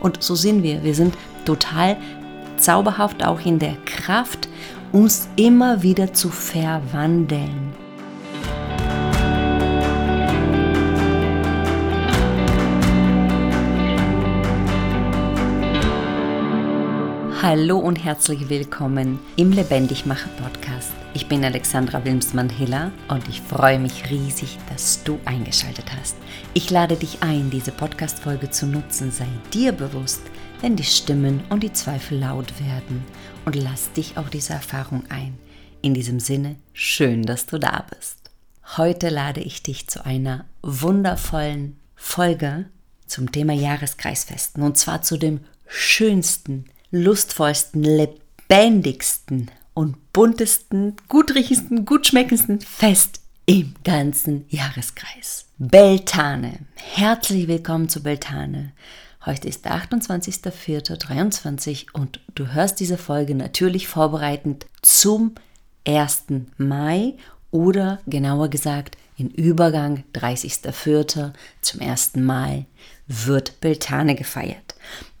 Und 0.00 0.22
so 0.22 0.34
sind 0.34 0.62
wir. 0.62 0.82
Wir 0.82 0.94
sind 0.94 1.14
total 1.44 1.96
zauberhaft 2.56 3.24
auch 3.24 3.40
in 3.44 3.58
der 3.58 3.76
Kraft, 3.84 4.48
uns 4.92 5.28
immer 5.36 5.82
wieder 5.82 6.12
zu 6.12 6.30
verwandeln. 6.30 7.87
Hallo 17.40 17.78
und 17.78 18.02
herzlich 18.04 18.48
willkommen 18.48 19.20
im 19.36 19.52
Lebendigmacher 19.52 20.28
Podcast. 20.42 20.90
Ich 21.14 21.28
bin 21.28 21.44
Alexandra 21.44 22.04
Wilmsmann-Hiller 22.04 22.90
und 23.06 23.28
ich 23.28 23.40
freue 23.40 23.78
mich 23.78 24.10
riesig, 24.10 24.58
dass 24.68 25.04
du 25.04 25.20
eingeschaltet 25.24 25.84
hast. 25.96 26.16
Ich 26.52 26.68
lade 26.68 26.96
dich 26.96 27.22
ein, 27.22 27.48
diese 27.48 27.70
Podcast-Folge 27.70 28.50
zu 28.50 28.66
nutzen. 28.66 29.12
Sei 29.12 29.28
dir 29.54 29.70
bewusst, 29.70 30.22
wenn 30.62 30.74
die 30.74 30.82
Stimmen 30.82 31.40
und 31.48 31.62
die 31.62 31.72
Zweifel 31.72 32.18
laut 32.18 32.60
werden 32.60 33.04
und 33.44 33.54
lass 33.54 33.92
dich 33.92 34.16
auf 34.16 34.30
diese 34.30 34.54
Erfahrung 34.54 35.04
ein. 35.08 35.38
In 35.80 35.94
diesem 35.94 36.18
Sinne, 36.18 36.56
schön, 36.72 37.22
dass 37.22 37.46
du 37.46 37.58
da 37.58 37.86
bist. 37.96 38.32
Heute 38.76 39.10
lade 39.10 39.42
ich 39.42 39.62
dich 39.62 39.86
zu 39.86 40.04
einer 40.04 40.44
wundervollen 40.62 41.78
Folge 41.94 42.64
zum 43.06 43.30
Thema 43.30 43.52
Jahreskreisfesten 43.52 44.64
und 44.64 44.76
zwar 44.76 45.02
zu 45.02 45.16
dem 45.16 45.38
schönsten, 45.68 46.64
lustvollsten, 46.90 47.82
lebendigsten 47.82 49.50
und 49.74 50.12
buntesten, 50.12 50.96
gutriechendsten, 51.08 51.84
gutschmeckendsten 51.84 52.60
Fest 52.60 53.20
im 53.46 53.74
ganzen 53.84 54.46
Jahreskreis. 54.48 55.46
Beltane. 55.58 56.60
Herzlich 56.74 57.48
willkommen 57.48 57.88
zu 57.88 58.02
Beltane. 58.02 58.72
Heute 59.26 59.48
ist 59.48 59.64
der 59.64 59.76
28.04.23 59.76 61.86
und 61.92 62.20
du 62.34 62.52
hörst 62.52 62.80
diese 62.80 62.96
Folge 62.96 63.34
natürlich 63.34 63.88
vorbereitend 63.88 64.66
zum 64.80 65.34
1. 65.86 66.24
Mai 66.56 67.14
oder 67.50 68.00
genauer 68.06 68.48
gesagt 68.48 68.96
in 69.16 69.30
Übergang 69.30 70.04
30.04. 70.14 71.32
zum 71.60 71.80
1. 71.80 72.16
Mai 72.16 72.66
wird 73.06 73.60
Beltane 73.60 74.14
gefeiert. 74.14 74.67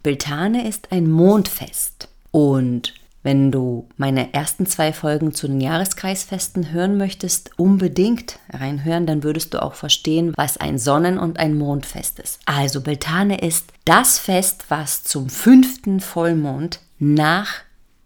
Beltane 0.02 0.68
ist 0.68 0.92
ein 0.92 1.10
Mondfest. 1.10 2.08
Und 2.30 2.94
wenn 3.22 3.50
du 3.50 3.88
meine 3.96 4.32
ersten 4.32 4.64
zwei 4.66 4.92
Folgen 4.92 5.34
zu 5.34 5.48
den 5.48 5.60
Jahreskreisfesten 5.60 6.70
hören 6.72 6.96
möchtest, 6.96 7.50
unbedingt 7.58 8.38
reinhören, 8.50 9.06
dann 9.06 9.22
würdest 9.22 9.52
du 9.52 9.62
auch 9.62 9.74
verstehen, 9.74 10.32
was 10.36 10.56
ein 10.56 10.78
Sonnen- 10.78 11.18
und 11.18 11.38
ein 11.38 11.58
Mondfest 11.58 12.20
ist. 12.20 12.40
Also 12.46 12.80
Beltane 12.80 13.38
ist 13.40 13.72
das 13.84 14.18
Fest, 14.18 14.66
was 14.68 15.02
zum 15.02 15.28
fünften 15.28 16.00
Vollmond 16.00 16.80
nach 16.98 17.48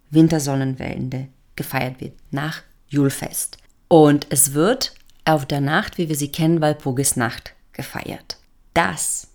Wintersonnenwende 0.09 1.27
gefeiert 1.55 2.01
wird, 2.01 2.13
nach 2.31 2.61
Julfest. 2.87 3.57
Und 3.87 4.27
es 4.29 4.53
wird 4.53 4.93
auf 5.25 5.45
der 5.45 5.61
Nacht, 5.61 5.97
wie 5.97 6.09
wir 6.09 6.15
sie 6.15 6.31
kennen, 6.31 6.61
Walpurgisnacht 6.61 7.53
gefeiert. 7.71 8.37
Das 8.73 9.27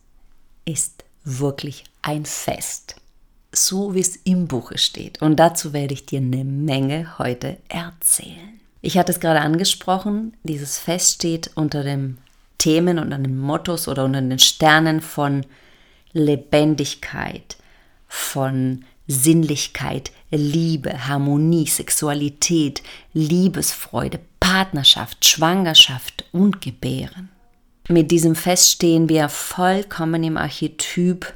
ist 0.64 1.04
wirklich 1.24 1.84
ein 2.02 2.24
Fest, 2.24 2.96
so 3.52 3.94
wie 3.94 4.00
es 4.00 4.16
im 4.16 4.46
Buche 4.46 4.78
steht. 4.78 5.20
Und 5.22 5.36
dazu 5.36 5.72
werde 5.72 5.94
ich 5.94 6.06
dir 6.06 6.20
eine 6.20 6.44
Menge 6.44 7.18
heute 7.18 7.58
erzählen. 7.68 8.60
Ich 8.80 8.96
hatte 8.96 9.12
es 9.12 9.20
gerade 9.20 9.40
angesprochen, 9.40 10.36
dieses 10.44 10.78
Fest 10.78 11.16
steht 11.16 11.50
unter 11.54 11.82
dem 11.82 12.18
Themen 12.58 12.98
und 12.98 13.12
an 13.12 13.24
den 13.24 13.38
Mottos 13.38 13.88
oder 13.88 14.04
unter 14.04 14.20
den 14.20 14.38
Sternen 14.38 15.00
von 15.00 15.44
Lebendigkeit, 16.12 17.56
von 18.08 18.84
Sinnlichkeit, 19.06 20.12
Liebe, 20.30 21.08
Harmonie, 21.08 21.66
Sexualität, 21.66 22.82
Liebesfreude, 23.14 24.20
Partnerschaft, 24.38 25.26
Schwangerschaft 25.26 26.24
und 26.32 26.60
Gebären. 26.60 27.30
Mit 27.88 28.10
diesem 28.10 28.34
Fest 28.34 28.72
stehen 28.72 29.08
wir 29.08 29.28
vollkommen 29.28 30.22
im 30.22 30.36
Archetyp 30.36 31.32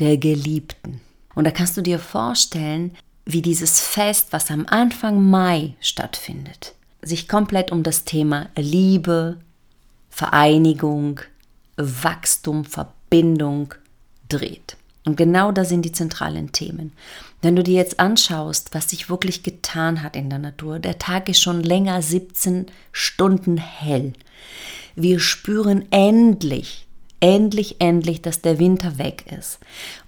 der 0.00 0.16
Geliebten. 0.16 1.00
Und 1.34 1.44
da 1.44 1.50
kannst 1.50 1.76
du 1.76 1.82
dir 1.82 1.98
vorstellen, 1.98 2.96
wie 3.24 3.42
dieses 3.42 3.80
Fest, 3.80 4.28
was 4.30 4.50
am 4.50 4.66
Anfang 4.66 5.22
Mai 5.22 5.74
stattfindet, 5.80 6.74
sich 7.02 7.28
komplett 7.28 7.70
um 7.70 7.82
das 7.82 8.04
Thema 8.04 8.48
Liebe, 8.56 9.38
Vereinigung, 10.10 11.20
Wachstum, 11.76 12.64
Verbindung 12.64 13.74
dreht. 14.28 14.76
Und 15.04 15.16
genau 15.16 15.50
da 15.50 15.64
sind 15.64 15.82
die 15.82 15.92
zentralen 15.92 16.52
Themen. 16.52 16.92
Wenn 17.40 17.56
du 17.56 17.62
dir 17.62 17.76
jetzt 17.76 18.00
anschaust, 18.00 18.74
was 18.74 18.90
sich 18.90 19.08
wirklich 19.08 19.42
getan 19.42 20.02
hat 20.02 20.14
in 20.14 20.28
der 20.28 20.38
Natur, 20.38 20.78
der 20.78 20.98
Tag 20.98 21.28
ist 21.28 21.40
schon 21.40 21.62
länger 21.62 22.02
17 22.02 22.66
Stunden 22.92 23.56
hell. 23.56 24.12
Wir 24.94 25.20
spüren 25.20 25.90
endlich 25.90 26.86
endlich, 27.20 27.76
endlich, 27.80 28.22
dass 28.22 28.40
der 28.40 28.58
Winter 28.58 28.98
weg 28.98 29.24
ist. 29.38 29.58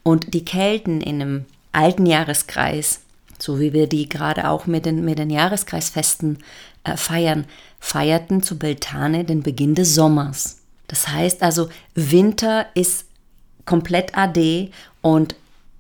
Und 0.03 0.35
die 0.35 0.45
Kelten 0.45 1.01
in 1.01 1.21
einem 1.21 1.45
alten 1.73 2.07
Jahreskreis, 2.07 3.01
so 3.39 3.61
wie 3.61 3.73
wir 3.73 3.87
die 3.87 4.09
gerade 4.09 4.49
auch 4.49 4.67
mit 4.67 4.87
den, 4.87 5.05
mit 5.05 5.19
den 5.19 5.31
Jahreskreisfesten 5.31 6.39
äh, 6.85 6.97
feiern, 6.97 7.45
feierten 7.79 8.43
zu 8.43 8.59
Beltane 8.59 9.25
den 9.25 9.43
Beginn 9.43 9.75
des 9.75 9.95
Sommers. 9.95 10.59
Das 10.89 11.09
heißt 11.09 11.43
also, 11.43 11.69
Winter 11.95 12.67
ist 12.75 13.07
komplett 13.65 14.17
AD 14.17 14.71
und 15.01 15.37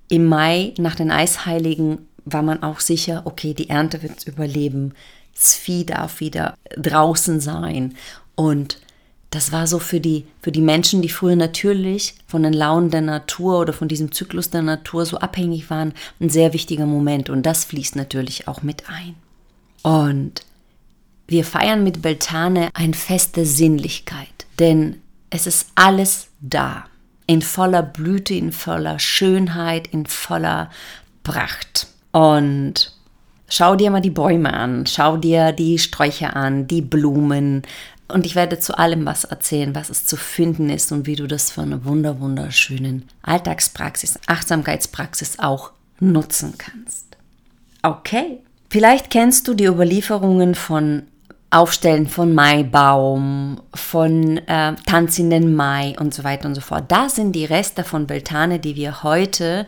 im 0.08 0.26
Mai 0.26 0.74
nach 0.78 0.94
den 0.94 1.10
Eisheiligen 1.10 2.06
war 2.24 2.42
man 2.42 2.62
auch 2.62 2.80
sicher, 2.80 3.22
okay, 3.24 3.54
die 3.54 3.68
Ernte 3.68 4.02
wird 4.02 4.26
überleben, 4.26 4.94
das 5.34 5.54
Vieh 5.54 5.84
darf 5.84 6.20
wieder 6.20 6.56
draußen 6.76 7.40
sein 7.40 7.96
und 8.34 8.78
das 9.32 9.50
war 9.50 9.66
so 9.66 9.78
für 9.78 9.98
die, 9.98 10.26
für 10.42 10.52
die 10.52 10.60
Menschen, 10.60 11.00
die 11.00 11.08
früher 11.08 11.36
natürlich 11.36 12.14
von 12.26 12.42
den 12.42 12.52
Launen 12.52 12.90
der 12.90 13.00
Natur 13.00 13.60
oder 13.60 13.72
von 13.72 13.88
diesem 13.88 14.12
Zyklus 14.12 14.50
der 14.50 14.60
Natur 14.60 15.06
so 15.06 15.18
abhängig 15.18 15.70
waren, 15.70 15.94
ein 16.20 16.28
sehr 16.28 16.52
wichtiger 16.52 16.84
Moment. 16.84 17.30
Und 17.30 17.44
das 17.44 17.64
fließt 17.64 17.96
natürlich 17.96 18.46
auch 18.46 18.62
mit 18.62 18.84
ein. 18.90 19.14
Und 19.82 20.42
wir 21.28 21.46
feiern 21.46 21.82
mit 21.82 22.02
Beltane 22.02 22.68
ein 22.74 22.92
Fest 22.92 23.36
der 23.36 23.46
Sinnlichkeit, 23.46 24.46
denn 24.58 25.00
es 25.30 25.46
ist 25.46 25.68
alles 25.74 26.28
da. 26.42 26.84
In 27.26 27.40
voller 27.40 27.82
Blüte, 27.82 28.34
in 28.34 28.52
voller 28.52 28.98
Schönheit, 28.98 29.86
in 29.86 30.04
voller 30.04 30.70
Pracht. 31.22 31.86
Und 32.10 32.92
schau 33.48 33.76
dir 33.76 33.90
mal 33.90 34.00
die 34.00 34.10
Bäume 34.10 34.52
an, 34.52 34.86
schau 34.86 35.16
dir 35.16 35.52
die 35.52 35.78
Sträucher 35.78 36.36
an, 36.36 36.66
die 36.66 36.82
Blumen, 36.82 37.62
und 38.12 38.26
ich 38.26 38.34
werde 38.34 38.58
zu 38.58 38.78
allem 38.78 39.06
was 39.06 39.24
erzählen, 39.24 39.74
was 39.74 39.90
es 39.90 40.04
zu 40.04 40.16
finden 40.16 40.70
ist 40.70 40.92
und 40.92 41.06
wie 41.06 41.16
du 41.16 41.26
das 41.26 41.50
für 41.50 41.62
eine 41.62 41.84
wunder 41.84 42.20
wunderschönen 42.20 43.08
Alltagspraxis, 43.22 44.18
Achtsamkeitspraxis 44.26 45.38
auch 45.38 45.72
nutzen 45.98 46.54
kannst. 46.58 47.16
Okay, 47.82 48.38
vielleicht 48.70 49.10
kennst 49.10 49.48
du 49.48 49.54
die 49.54 49.64
Überlieferungen 49.64 50.54
von 50.54 51.02
Aufstellen 51.50 52.08
von 52.08 52.34
Maibaum, 52.34 53.60
von 53.74 54.38
äh, 54.38 54.74
Tanz 54.86 55.18
in 55.18 55.28
den 55.28 55.54
Mai 55.54 55.94
und 56.00 56.14
so 56.14 56.24
weiter 56.24 56.48
und 56.48 56.54
so 56.54 56.62
fort. 56.62 56.84
Da 56.88 57.10
sind 57.10 57.32
die 57.32 57.44
Reste 57.44 57.84
von 57.84 58.06
Beltane, 58.06 58.58
die 58.58 58.74
wir 58.74 59.02
heute 59.02 59.66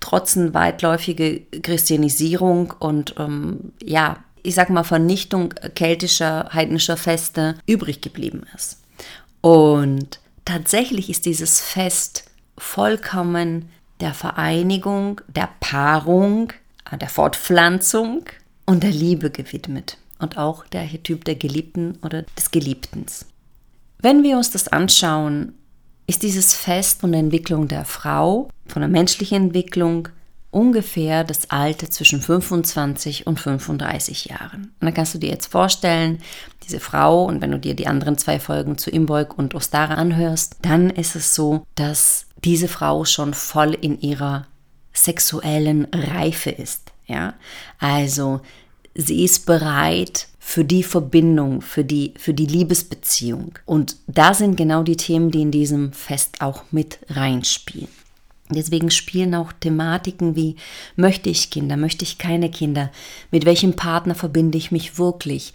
trotz 0.00 0.38
weitläufige 0.38 1.40
Christianisierung 1.62 2.72
und 2.78 3.16
ähm, 3.18 3.72
ja, 3.82 4.16
ich 4.42 4.54
sag 4.54 4.70
mal, 4.70 4.84
Vernichtung 4.84 5.54
keltischer, 5.74 6.50
heidnischer 6.52 6.96
Feste 6.96 7.56
übrig 7.66 8.00
geblieben 8.00 8.44
ist. 8.54 8.82
Und 9.40 10.20
tatsächlich 10.44 11.10
ist 11.10 11.26
dieses 11.26 11.60
Fest 11.60 12.24
vollkommen 12.56 13.68
der 14.00 14.14
Vereinigung, 14.14 15.20
der 15.28 15.48
Paarung, 15.60 16.52
der 17.00 17.08
Fortpflanzung 17.08 18.24
und 18.66 18.82
der 18.82 18.90
Liebe 18.90 19.30
gewidmet. 19.30 19.98
Und 20.18 20.36
auch 20.36 20.66
der 20.66 20.82
Archetyp 20.82 21.24
der 21.24 21.36
Geliebten 21.36 21.98
oder 22.02 22.22
des 22.36 22.50
Geliebtens. 22.50 23.26
Wenn 24.00 24.22
wir 24.22 24.36
uns 24.36 24.50
das 24.50 24.68
anschauen, 24.68 25.54
ist 26.06 26.22
dieses 26.22 26.54
Fest 26.54 27.00
von 27.00 27.12
der 27.12 27.20
Entwicklung 27.20 27.68
der 27.68 27.84
Frau, 27.84 28.48
von 28.66 28.80
der 28.80 28.88
menschlichen 28.88 29.44
Entwicklung, 29.44 30.08
ungefähr 30.50 31.24
das 31.24 31.50
Alter 31.50 31.90
zwischen 31.90 32.22
25 32.22 33.26
und 33.26 33.38
35 33.38 34.26
Jahren. 34.26 34.72
Und 34.80 34.86
dann 34.86 34.94
kannst 34.94 35.14
du 35.14 35.18
dir 35.18 35.30
jetzt 35.30 35.52
vorstellen, 35.52 36.20
diese 36.64 36.80
Frau, 36.80 37.24
und 37.24 37.40
wenn 37.40 37.50
du 37.50 37.58
dir 37.58 37.74
die 37.74 37.86
anderen 37.86 38.18
zwei 38.18 38.40
Folgen 38.40 38.78
zu 38.78 38.90
Imbolg 38.90 39.36
und 39.38 39.54
Ostara 39.54 39.94
anhörst, 39.94 40.56
dann 40.62 40.90
ist 40.90 41.16
es 41.16 41.34
so, 41.34 41.64
dass 41.74 42.26
diese 42.44 42.68
Frau 42.68 43.04
schon 43.04 43.34
voll 43.34 43.74
in 43.74 44.00
ihrer 44.00 44.46
sexuellen 44.92 45.86
Reife 45.92 46.50
ist. 46.50 46.92
Ja, 47.06 47.34
also 47.78 48.40
sie 48.94 49.24
ist 49.24 49.46
bereit 49.46 50.28
für 50.38 50.64
die 50.64 50.82
Verbindung, 50.82 51.60
für 51.60 51.84
die, 51.84 52.14
für 52.16 52.34
die 52.34 52.46
Liebesbeziehung. 52.46 53.58
Und 53.64 53.96
da 54.06 54.34
sind 54.34 54.56
genau 54.56 54.82
die 54.82 54.96
Themen, 54.96 55.30
die 55.30 55.42
in 55.42 55.50
diesem 55.50 55.92
Fest 55.92 56.40
auch 56.40 56.64
mit 56.70 56.98
reinspielen. 57.08 57.88
Deswegen 58.50 58.90
spielen 58.90 59.34
auch 59.34 59.52
Thematiken 59.52 60.36
wie 60.36 60.56
möchte 60.96 61.28
ich 61.28 61.50
Kinder, 61.50 61.76
möchte 61.76 62.04
ich 62.04 62.18
keine 62.18 62.50
Kinder, 62.50 62.90
mit 63.30 63.44
welchem 63.44 63.74
Partner 63.76 64.14
verbinde 64.14 64.58
ich 64.58 64.72
mich 64.72 64.98
wirklich, 64.98 65.52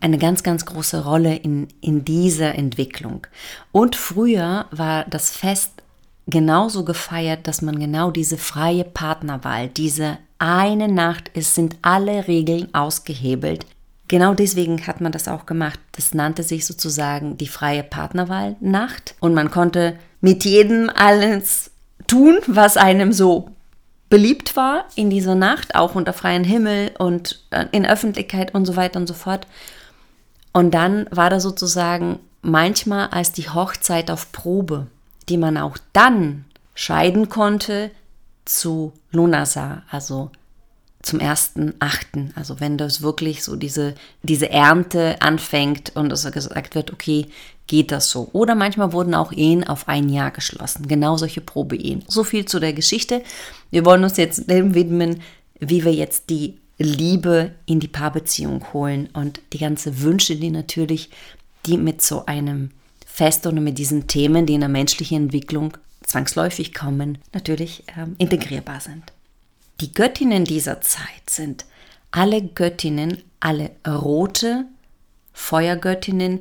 eine 0.00 0.18
ganz, 0.18 0.42
ganz 0.42 0.64
große 0.64 1.04
Rolle 1.04 1.36
in, 1.36 1.68
in 1.80 2.04
dieser 2.04 2.54
Entwicklung. 2.54 3.26
Und 3.70 3.96
früher 3.96 4.66
war 4.70 5.04
das 5.04 5.30
Fest 5.30 5.72
genauso 6.26 6.84
gefeiert, 6.84 7.46
dass 7.46 7.60
man 7.60 7.78
genau 7.78 8.10
diese 8.10 8.38
freie 8.38 8.84
Partnerwahl, 8.84 9.68
diese 9.68 10.18
eine 10.38 10.88
Nacht 10.88 11.28
ist, 11.34 11.54
sind 11.54 11.76
alle 11.82 12.26
Regeln 12.26 12.72
ausgehebelt. 12.74 13.66
Genau 14.08 14.34
deswegen 14.34 14.86
hat 14.86 15.00
man 15.00 15.12
das 15.12 15.28
auch 15.28 15.46
gemacht. 15.46 15.78
Das 15.92 16.14
nannte 16.14 16.42
sich 16.42 16.66
sozusagen 16.66 17.36
die 17.36 17.46
freie 17.46 17.84
Partnerwahl-Nacht. 17.84 19.14
Und 19.20 19.34
man 19.34 19.50
konnte 19.50 19.98
mit 20.20 20.44
jedem 20.44 20.90
alles 20.92 21.69
tun, 22.10 22.38
was 22.46 22.76
einem 22.76 23.12
so 23.12 23.50
beliebt 24.08 24.56
war 24.56 24.86
in 24.96 25.08
dieser 25.10 25.36
Nacht, 25.36 25.76
auch 25.76 25.94
unter 25.94 26.12
freiem 26.12 26.42
Himmel 26.42 26.90
und 26.98 27.44
äh, 27.50 27.66
in 27.70 27.86
Öffentlichkeit 27.86 28.54
und 28.54 28.66
so 28.66 28.74
weiter 28.74 28.98
und 28.98 29.06
so 29.06 29.14
fort. 29.14 29.46
Und 30.52 30.72
dann 30.72 31.06
war 31.12 31.30
da 31.30 31.38
sozusagen 31.38 32.18
manchmal 32.42 33.08
als 33.08 33.30
die 33.32 33.48
Hochzeit 33.48 34.10
auf 34.10 34.32
Probe, 34.32 34.88
die 35.28 35.36
man 35.36 35.56
auch 35.56 35.78
dann 35.92 36.44
scheiden 36.74 37.28
konnte 37.28 37.92
zu 38.44 38.92
Lunasa, 39.12 39.82
also 39.88 40.30
zum 41.02 41.20
ersten 41.20 41.74
Achten. 41.78 42.32
Also 42.34 42.58
wenn 42.58 42.76
das 42.76 43.02
wirklich 43.02 43.44
so 43.44 43.54
diese, 43.54 43.94
diese 44.22 44.50
Ernte 44.50 45.16
anfängt 45.20 45.94
und 45.94 46.12
es 46.12 46.30
gesagt 46.32 46.74
wird, 46.74 46.92
okay, 46.92 47.28
geht 47.70 47.92
das 47.92 48.10
so. 48.10 48.28
Oder 48.32 48.56
manchmal 48.56 48.92
wurden 48.92 49.14
auch 49.14 49.30
Ehen 49.30 49.62
auf 49.62 49.86
ein 49.86 50.08
Jahr 50.08 50.32
geschlossen. 50.32 50.88
Genau 50.88 51.16
solche 51.16 51.40
Probeehen. 51.40 52.02
So 52.08 52.24
viel 52.24 52.44
zu 52.44 52.58
der 52.58 52.72
Geschichte. 52.72 53.22
Wir 53.70 53.84
wollen 53.84 54.02
uns 54.02 54.16
jetzt 54.16 54.50
dem 54.50 54.74
widmen, 54.74 55.22
wie 55.60 55.84
wir 55.84 55.94
jetzt 55.94 56.30
die 56.30 56.58
Liebe 56.78 57.52
in 57.66 57.78
die 57.78 57.86
Paarbeziehung 57.86 58.72
holen 58.72 59.08
und 59.12 59.40
die 59.52 59.58
ganze 59.58 60.02
Wünsche, 60.02 60.34
die 60.34 60.50
natürlich, 60.50 61.10
die 61.64 61.76
mit 61.76 62.02
so 62.02 62.26
einem 62.26 62.70
Fest 63.06 63.46
oder 63.46 63.60
mit 63.60 63.78
diesen 63.78 64.08
Themen, 64.08 64.46
die 64.46 64.54
in 64.54 64.60
der 64.60 64.68
menschlichen 64.68 65.24
Entwicklung 65.24 65.76
zwangsläufig 66.02 66.74
kommen, 66.74 67.18
natürlich 67.32 67.84
ähm, 67.96 68.16
integrierbar 68.18 68.80
sind. 68.80 69.04
Die 69.80 69.92
Göttinnen 69.92 70.44
dieser 70.44 70.80
Zeit 70.80 71.30
sind 71.30 71.66
alle 72.10 72.42
Göttinnen, 72.42 73.22
alle 73.38 73.70
rote 73.86 74.64
Feuergöttinnen, 75.32 76.40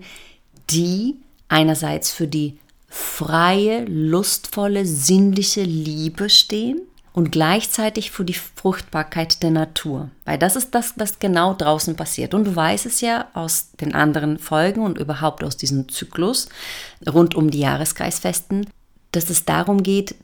die 0.71 1.15
einerseits 1.47 2.11
für 2.11 2.27
die 2.27 2.57
freie, 2.87 3.85
lustvolle, 3.85 4.85
sinnliche 4.85 5.63
Liebe 5.63 6.29
stehen 6.29 6.81
und 7.13 7.31
gleichzeitig 7.31 8.11
für 8.11 8.23
die 8.23 8.33
Fruchtbarkeit 8.33 9.43
der 9.43 9.51
Natur. 9.51 10.09
Weil 10.25 10.37
das 10.37 10.55
ist 10.55 10.73
das, 10.75 10.93
was 10.95 11.19
genau 11.19 11.53
draußen 11.53 11.95
passiert. 11.95 12.33
Und 12.33 12.45
du 12.45 12.55
weißt 12.55 12.85
es 12.85 13.01
ja 13.01 13.27
aus 13.33 13.71
den 13.81 13.93
anderen 13.93 14.39
Folgen 14.39 14.81
und 14.81 14.97
überhaupt 14.97 15.43
aus 15.43 15.57
diesem 15.57 15.89
Zyklus 15.89 16.49
rund 17.11 17.35
um 17.35 17.49
die 17.51 17.59
Jahreskreisfesten, 17.59 18.69
dass 19.11 19.29
es 19.29 19.45
darum 19.45 19.83
geht, 19.83 20.15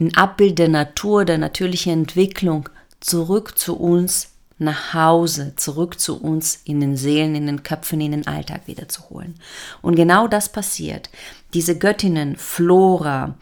ein 0.00 0.14
Abbild 0.16 0.58
der 0.58 0.68
Natur, 0.68 1.24
der 1.24 1.38
natürlichen 1.38 1.92
Entwicklung 1.92 2.68
zurück 3.00 3.58
zu 3.58 3.76
uns 3.76 4.33
nach 4.58 4.94
Hause, 4.94 5.54
zurück 5.56 5.98
zu 5.98 6.20
uns 6.20 6.60
in 6.64 6.80
den 6.80 6.96
Seelen, 6.96 7.34
in 7.34 7.46
den 7.46 7.62
Köpfen, 7.62 8.00
in 8.00 8.12
den 8.12 8.26
Alltag 8.26 8.62
wiederzuholen. 8.66 9.34
Und 9.82 9.96
genau 9.96 10.28
das 10.28 10.48
passiert. 10.48 11.10
Diese 11.54 11.76
Göttinnen, 11.76 12.36
Flora, 12.36 13.34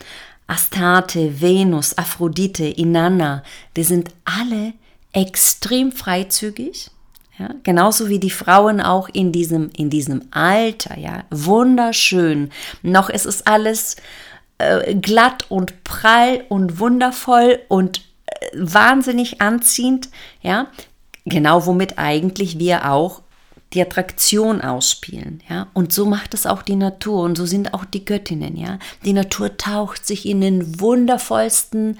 Astarte, 0.47 1.41
Venus, 1.41 1.97
Aphrodite, 1.97 2.65
Inanna, 2.65 3.43
die 3.77 3.85
sind 3.85 4.11
alle 4.25 4.73
extrem 5.13 5.93
freizügig. 5.93 6.91
Ja, 7.39 7.51
genauso 7.63 8.09
wie 8.09 8.19
die 8.19 8.31
Frauen 8.31 8.81
auch 8.81 9.09
in 9.09 9.33
diesem, 9.33 9.71
in 9.77 9.89
diesem 9.89 10.23
Alter, 10.31 10.99
ja, 10.99 11.25
wunderschön. 11.31 12.51
Noch 12.83 13.09
ist 13.09 13.25
es 13.25 13.47
alles 13.47 13.97
äh, 14.59 14.95
glatt 14.95 15.47
und 15.49 15.83
prall 15.83 16.45
und 16.51 16.79
wundervoll 16.79 17.61
und 17.69 18.03
äh, 18.27 18.49
wahnsinnig 18.55 19.41
anziehend, 19.41 20.11
ja, 20.43 20.69
genau 21.25 21.67
womit 21.67 21.99
eigentlich 21.99 22.59
wir 22.59 22.91
auch 22.91 23.23
die 23.73 23.81
Attraktion 23.81 24.61
ausspielen, 24.61 25.43
ja. 25.49 25.69
Und 25.73 25.93
so 25.93 26.05
macht 26.05 26.35
es 26.35 26.47
auch 26.47 26.63
die 26.63 26.77
Natur 26.77 27.23
und 27.23 27.37
so 27.37 27.47
sind 27.47 27.73
auch 27.73 27.85
die 27.85 28.05
Göttinnen, 28.05 28.57
ja. 28.57 28.79
Die 29.05 29.15
Natur 29.15 29.57
taucht 29.57 30.07
sich 30.07 30.27
in 30.27 30.41
den 30.41 30.81
wundervollsten 30.81 31.99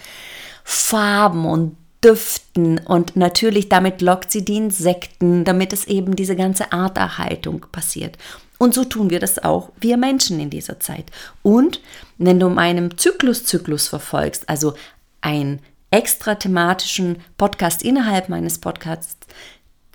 Farben 0.65 1.47
und 1.47 1.77
Düften 2.05 2.79
und 2.79 3.15
natürlich 3.15 3.69
damit 3.69 4.03
lockt 4.03 4.33
sie 4.33 4.45
die 4.45 4.57
Insekten, 4.57 5.45
damit 5.45 5.73
es 5.73 5.87
eben 5.87 6.17
diese 6.17 6.35
ganze 6.35 6.73
Arterhaltung 6.73 7.67
passiert. 7.71 8.19
Und 8.59 8.75
so 8.75 8.85
tun 8.85 9.11
wir 9.11 9.21
das 9.21 9.43
auch, 9.43 9.71
wir 9.81 9.97
Menschen 9.97 10.41
in 10.41 10.51
dieser 10.51 10.81
Zeit. 10.81 11.07
Und 11.43 11.81
wenn 12.19 12.41
du 12.41 12.49
meinem 12.49 12.97
Zyklus-Zyklus 12.99 13.89
verfolgst, 13.89 14.49
also 14.49 14.75
ein 15.21 15.61
extra 15.93 16.35
thematischen 16.35 17.19
Podcast 17.37 17.83
innerhalb 17.83 18.29
meines 18.29 18.59
Podcasts, 18.59 19.17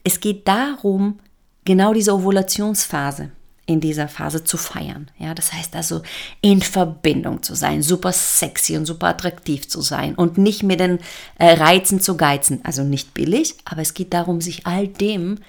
es 0.03 0.21
geht 0.21 0.47
darum, 0.47 1.19
genau 1.65 1.93
diese 1.93 2.13
Ovulationsphase 2.13 3.31
in 3.65 3.81
dieser 3.81 4.07
Phase 4.07 4.45
zu 4.45 4.55
feiern. 4.55 5.11
Ja, 5.17 5.33
das 5.33 5.51
heißt 5.51 5.75
also 5.75 6.01
in 6.39 6.61
Verbindung 6.61 7.43
zu 7.43 7.53
sein, 7.53 7.81
super 7.81 8.13
sexy 8.13 8.77
und 8.77 8.85
super 8.85 9.07
attraktiv 9.07 9.67
zu 9.67 9.81
sein 9.81 10.15
und 10.15 10.37
nicht 10.37 10.63
mit 10.63 10.79
den 10.79 10.99
äh, 11.37 11.51
Reizen 11.53 11.99
zu 11.99 12.15
geizen. 12.15 12.61
Also 12.63 12.83
nicht 12.83 13.13
billig, 13.13 13.55
aber 13.65 13.81
es 13.81 13.93
geht 13.93 14.13
darum, 14.13 14.39
sich 14.39 14.65
all 14.65 14.87
dem 14.87 15.39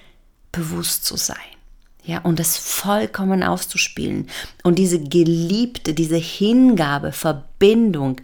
bewusst 0.51 1.05
zu 1.05 1.17
sein. 1.17 1.37
Ja, 2.05 2.21
und 2.23 2.39
das 2.39 2.56
vollkommen 2.56 3.43
auszuspielen. 3.43 4.29
Und 4.65 4.79
diese 4.79 4.99
geliebte, 4.99 5.93
diese 5.93 6.17
Hingabe, 6.17 7.12
Verbindung, 7.12 8.23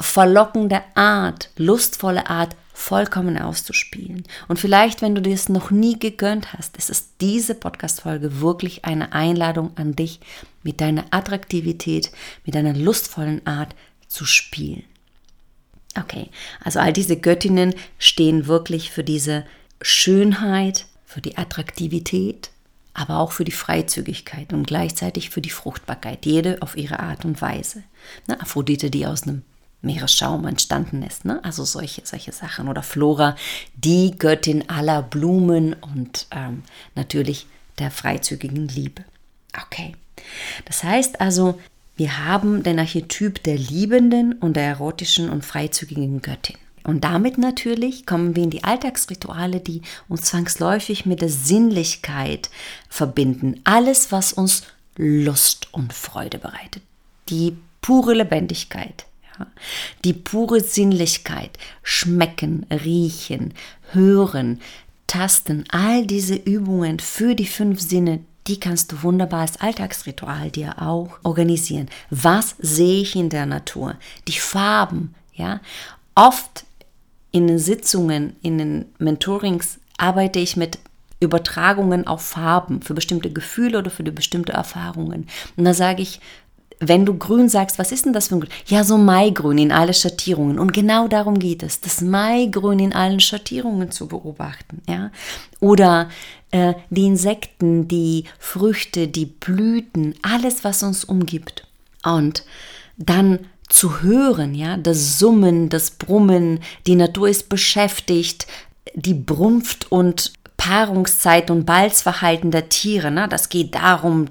verlockende 0.00 0.82
Art, 0.94 1.50
lustvolle 1.56 2.28
Art 2.28 2.56
vollkommen 2.72 3.38
auszuspielen. 3.38 4.24
Und 4.48 4.58
vielleicht, 4.58 5.02
wenn 5.02 5.14
du 5.14 5.20
dir 5.20 5.34
es 5.34 5.48
noch 5.48 5.70
nie 5.70 5.98
gegönnt 5.98 6.54
hast, 6.54 6.76
ist 6.78 6.88
es 6.88 7.16
diese 7.20 7.54
Podcast-Folge 7.54 8.40
wirklich 8.40 8.84
eine 8.84 9.12
Einladung 9.12 9.76
an 9.76 9.94
dich, 9.94 10.20
mit 10.62 10.80
deiner 10.80 11.04
Attraktivität, 11.10 12.10
mit 12.44 12.54
deiner 12.54 12.74
lustvollen 12.74 13.46
Art 13.46 13.74
zu 14.08 14.24
spielen. 14.24 14.84
Okay, 15.98 16.30
also 16.62 16.78
all 16.78 16.92
diese 16.92 17.16
Göttinnen 17.16 17.74
stehen 17.98 18.46
wirklich 18.46 18.90
für 18.90 19.04
diese 19.04 19.44
Schönheit, 19.82 20.86
für 21.04 21.20
die 21.20 21.36
Attraktivität, 21.36 22.50
aber 22.94 23.18
auch 23.18 23.32
für 23.32 23.44
die 23.44 23.52
Freizügigkeit 23.52 24.52
und 24.52 24.66
gleichzeitig 24.66 25.30
für 25.30 25.40
die 25.40 25.50
Fruchtbarkeit, 25.50 26.26
jede 26.26 26.60
auf 26.62 26.76
ihre 26.76 27.00
Art 27.00 27.24
und 27.24 27.40
Weise. 27.40 27.82
Ne, 28.26 28.40
Aphrodite, 28.40 28.90
die 28.90 29.06
aus 29.06 29.24
einem 29.24 29.42
Meeresschaum 29.82 30.46
entstanden 30.46 31.02
ist. 31.02 31.24
Ne? 31.24 31.42
Also 31.44 31.64
solche, 31.64 32.02
solche 32.04 32.32
Sachen. 32.32 32.68
Oder 32.68 32.82
Flora, 32.82 33.36
die 33.74 34.12
Göttin 34.18 34.68
aller 34.68 35.02
Blumen 35.02 35.74
und 35.74 36.26
ähm, 36.30 36.62
natürlich 36.94 37.46
der 37.78 37.90
freizügigen 37.90 38.68
Liebe. 38.68 39.04
Okay. 39.64 39.94
Das 40.66 40.84
heißt 40.84 41.20
also, 41.20 41.58
wir 41.96 42.24
haben 42.26 42.62
den 42.62 42.78
Archetyp 42.78 43.42
der 43.42 43.56
liebenden 43.56 44.34
und 44.34 44.54
der 44.54 44.64
erotischen 44.64 45.28
und 45.28 45.44
freizügigen 45.44 46.22
Göttin. 46.22 46.56
Und 46.82 47.04
damit 47.04 47.36
natürlich 47.36 48.06
kommen 48.06 48.36
wir 48.36 48.42
in 48.42 48.50
die 48.50 48.64
Alltagsrituale, 48.64 49.60
die 49.60 49.82
uns 50.08 50.22
zwangsläufig 50.22 51.04
mit 51.04 51.20
der 51.20 51.28
Sinnlichkeit 51.28 52.50
verbinden. 52.88 53.60
Alles, 53.64 54.12
was 54.12 54.32
uns 54.32 54.62
Lust 54.96 55.68
und 55.72 55.92
Freude 55.92 56.38
bereitet. 56.38 56.82
Die 57.28 57.56
pure 57.82 58.14
Lebendigkeit. 58.14 59.04
Die 60.04 60.12
pure 60.12 60.60
Sinnlichkeit, 60.60 61.58
schmecken, 61.82 62.66
riechen, 62.70 63.54
hören, 63.92 64.60
tasten, 65.06 65.64
all 65.70 66.06
diese 66.06 66.34
Übungen 66.34 67.00
für 67.00 67.34
die 67.34 67.46
fünf 67.46 67.80
Sinne, 67.80 68.20
die 68.46 68.60
kannst 68.60 68.92
du 68.92 69.02
wunderbar 69.02 69.40
als 69.40 69.60
Alltagsritual 69.60 70.50
dir 70.50 70.80
auch 70.80 71.18
organisieren. 71.22 71.88
Was 72.10 72.56
sehe 72.58 73.02
ich 73.02 73.16
in 73.16 73.28
der 73.28 73.46
Natur? 73.46 73.96
Die 74.28 74.38
Farben, 74.38 75.14
ja. 75.34 75.60
Oft 76.14 76.64
in 77.32 77.46
den 77.46 77.58
Sitzungen, 77.58 78.36
in 78.42 78.58
den 78.58 78.86
Mentorings 78.98 79.78
arbeite 79.96 80.38
ich 80.38 80.56
mit 80.56 80.78
Übertragungen 81.20 82.06
auf 82.06 82.22
Farben 82.22 82.80
für 82.80 82.94
bestimmte 82.94 83.30
Gefühle 83.30 83.78
oder 83.78 83.90
für 83.90 84.02
die 84.02 84.10
bestimmte 84.10 84.52
Erfahrungen. 84.52 85.28
Und 85.56 85.64
da 85.64 85.74
sage 85.74 86.02
ich, 86.02 86.20
wenn 86.80 87.04
du 87.04 87.16
grün 87.16 87.50
sagst, 87.50 87.78
was 87.78 87.92
ist 87.92 88.06
denn 88.06 88.14
das 88.14 88.28
für 88.28 88.36
ein 88.36 88.40
Grün? 88.40 88.50
Ja, 88.66 88.84
so 88.84 88.96
Maigrün 88.96 89.58
in 89.58 89.70
alle 89.70 89.92
Schattierungen. 89.92 90.58
Und 90.58 90.72
genau 90.72 91.08
darum 91.08 91.38
geht 91.38 91.62
es, 91.62 91.80
das 91.80 92.00
Maigrün 92.00 92.78
in 92.78 92.94
allen 92.94 93.20
Schattierungen 93.20 93.90
zu 93.90 94.08
beobachten. 94.08 94.80
Ja? 94.88 95.10
Oder 95.60 96.08
äh, 96.50 96.72
die 96.88 97.04
Insekten, 97.04 97.86
die 97.86 98.24
Früchte, 98.38 99.08
die 99.08 99.26
Blüten, 99.26 100.14
alles, 100.22 100.64
was 100.64 100.82
uns 100.82 101.04
umgibt. 101.04 101.66
Und 102.02 102.44
dann 102.96 103.40
zu 103.68 104.00
hören, 104.00 104.54
ja, 104.54 104.78
das 104.78 105.18
Summen, 105.18 105.68
das 105.68 105.92
Brummen, 105.92 106.60
die 106.86 106.96
Natur 106.96 107.28
ist 107.28 107.50
beschäftigt, 107.50 108.46
die 108.94 109.14
Brunft 109.14 109.92
und 109.92 110.32
Paarungszeit 110.56 111.50
und 111.50 111.66
Balzverhalten 111.66 112.50
der 112.50 112.68
Tiere, 112.68 113.10
ne? 113.10 113.28
das 113.28 113.48
geht 113.48 113.74
darum, 113.74 114.26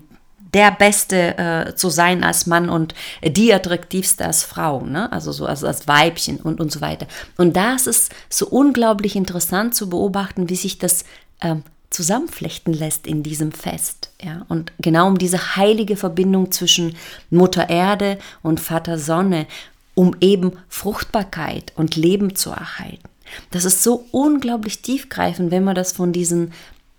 der 0.53 0.71
Beste 0.71 1.37
äh, 1.37 1.75
zu 1.75 1.89
sein 1.89 2.23
als 2.23 2.47
Mann 2.47 2.69
und 2.69 2.95
die 3.23 3.53
attraktivste 3.53 4.25
als 4.25 4.43
Frau, 4.43 4.81
ne? 4.81 5.11
also 5.11 5.31
so 5.31 5.45
also 5.45 5.67
als 5.67 5.87
Weibchen 5.87 6.37
und, 6.37 6.59
und 6.59 6.71
so 6.71 6.81
weiter. 6.81 7.07
Und 7.37 7.55
da 7.55 7.75
ist 7.75 8.09
so 8.29 8.47
unglaublich 8.47 9.15
interessant 9.15 9.75
zu 9.75 9.89
beobachten, 9.89 10.49
wie 10.49 10.55
sich 10.55 10.77
das 10.77 11.05
ähm, 11.41 11.63
zusammenflechten 11.89 12.73
lässt 12.73 13.07
in 13.07 13.23
diesem 13.23 13.51
Fest. 13.51 14.11
Ja? 14.21 14.45
Und 14.47 14.71
genau 14.79 15.07
um 15.07 15.17
diese 15.17 15.55
heilige 15.55 15.97
Verbindung 15.97 16.51
zwischen 16.51 16.95
Mutter 17.29 17.69
Erde 17.69 18.17
und 18.41 18.59
Vater 18.59 18.97
Sonne, 18.97 19.47
um 19.95 20.15
eben 20.21 20.53
Fruchtbarkeit 20.67 21.73
und 21.75 21.95
Leben 21.95 22.35
zu 22.35 22.51
erhalten. 22.51 23.03
Das 23.51 23.65
ist 23.65 23.83
so 23.83 24.05
unglaublich 24.11 24.81
tiefgreifend, 24.81 25.51
wenn 25.51 25.63
man 25.63 25.75
das 25.75 25.91
von 25.91 26.13
diesen 26.13 26.53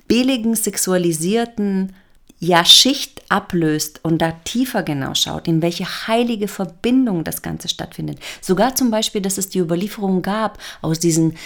billigen, 0.06 0.54
sexualisierten 0.54 1.92
ja 2.40 2.64
Schicht 2.64 3.22
ablöst 3.28 4.00
und 4.02 4.18
da 4.20 4.32
tiefer 4.44 4.82
genau 4.82 5.14
schaut, 5.14 5.46
in 5.46 5.62
welche 5.62 5.84
heilige 5.84 6.48
Verbindung 6.48 7.22
das 7.22 7.42
Ganze 7.42 7.68
stattfindet. 7.68 8.18
Sogar 8.40 8.74
zum 8.74 8.90
Beispiel, 8.90 9.20
dass 9.20 9.38
es 9.38 9.50
die 9.50 9.58
Überlieferung 9.58 10.22
gab, 10.22 10.58
aus 10.80 10.98
diesen 10.98 11.36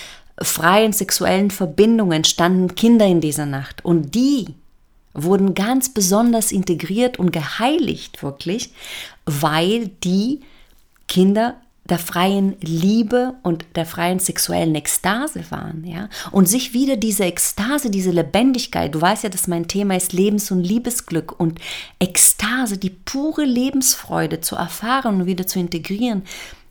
freien 0.41 0.93
sexuellen 0.93 1.51
Verbindungen 1.51 2.25
standen 2.25 2.75
Kinder 2.75 3.07
in 3.07 3.21
dieser 3.21 3.47
Nacht 3.47 3.85
und 3.85 4.15
die 4.15 4.47
wurden 5.13 5.55
ganz 5.55 5.93
besonders 5.95 6.51
integriert 6.51 7.19
und 7.19 7.33
geheiligt 7.33 8.23
wirklich, 8.23 8.73
weil 9.27 9.89
die 10.03 10.41
Kinder 11.07 11.57
der 11.85 11.99
freien 11.99 12.57
Liebe 12.61 13.35
und 13.43 13.67
der 13.77 13.85
freien 13.85 14.19
sexuellen 14.19 14.75
Ekstase 14.75 15.45
waren, 15.51 15.85
ja, 15.85 16.09
und 16.31 16.49
sich 16.49 16.73
wieder 16.73 16.97
diese 16.97 17.25
Ekstase, 17.25 17.91
diese 17.91 18.11
Lebendigkeit, 18.11 18.95
du 18.95 19.01
weißt 19.01 19.25
ja, 19.25 19.29
dass 19.29 19.49
mein 19.49 19.69
Thema 19.69 19.97
ist 19.97 20.13
Lebens- 20.13 20.51
und 20.51 20.63
Liebesglück 20.63 21.39
und 21.39 21.61
Ekstase, 21.99 22.79
die 22.79 22.91
pure 22.91 23.45
Lebensfreude 23.45 24.41
zu 24.41 24.57
erfahren 24.57 25.21
und 25.21 25.27
wieder 25.27 25.47
zu 25.47 25.59
integrieren, 25.59 26.23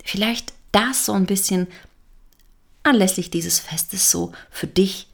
vielleicht 0.04 0.54
das 0.72 1.06
so 1.06 1.14
ein 1.14 1.28
bisschen 1.28 1.68
anlässlich 2.82 3.30
dieses 3.30 3.60
Festes 3.60 4.10
so 4.10 4.32
für 4.50 4.68
dich 4.68 5.08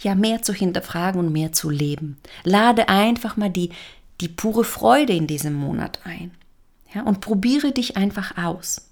ja 0.00 0.14
mehr 0.14 0.42
zu 0.42 0.52
hinterfragen 0.52 1.18
und 1.18 1.32
mehr 1.32 1.52
zu 1.52 1.70
leben. 1.70 2.18
Lade 2.44 2.88
einfach 2.90 3.36
mal 3.38 3.50
die, 3.50 3.70
die 4.20 4.28
pure 4.28 4.64
Freude 4.64 5.14
in 5.14 5.26
diesem 5.26 5.54
Monat 5.54 6.00
ein. 6.04 6.32
Ja, 6.94 7.02
und 7.02 7.20
probiere 7.20 7.72
dich 7.72 7.96
einfach 7.96 8.36
aus. 8.36 8.82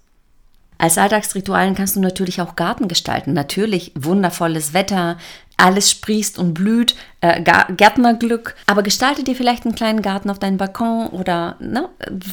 Als 0.83 0.97
Alltagsritualen 0.97 1.75
kannst 1.75 1.95
du 1.95 2.01
natürlich 2.01 2.41
auch 2.41 2.57
Garten 2.57 2.89
gestalten. 2.89 3.31
Natürlich 3.31 3.93
wundervolles 3.95 4.73
Wetter, 4.73 5.17
alles 5.55 5.89
sprießt 5.89 6.37
und 6.37 6.53
blüht, 6.53 6.97
äh, 7.21 7.41
Gärtnerglück. 7.41 8.57
Aber 8.65 8.83
gestalte 8.83 9.23
dir 9.23 9.33
vielleicht 9.33 9.63
einen 9.63 9.75
kleinen 9.75 10.01
Garten 10.01 10.29
auf 10.29 10.39
deinem 10.39 10.57
Balkon 10.57 11.07
oder 11.07 11.55
ne, 11.61 11.87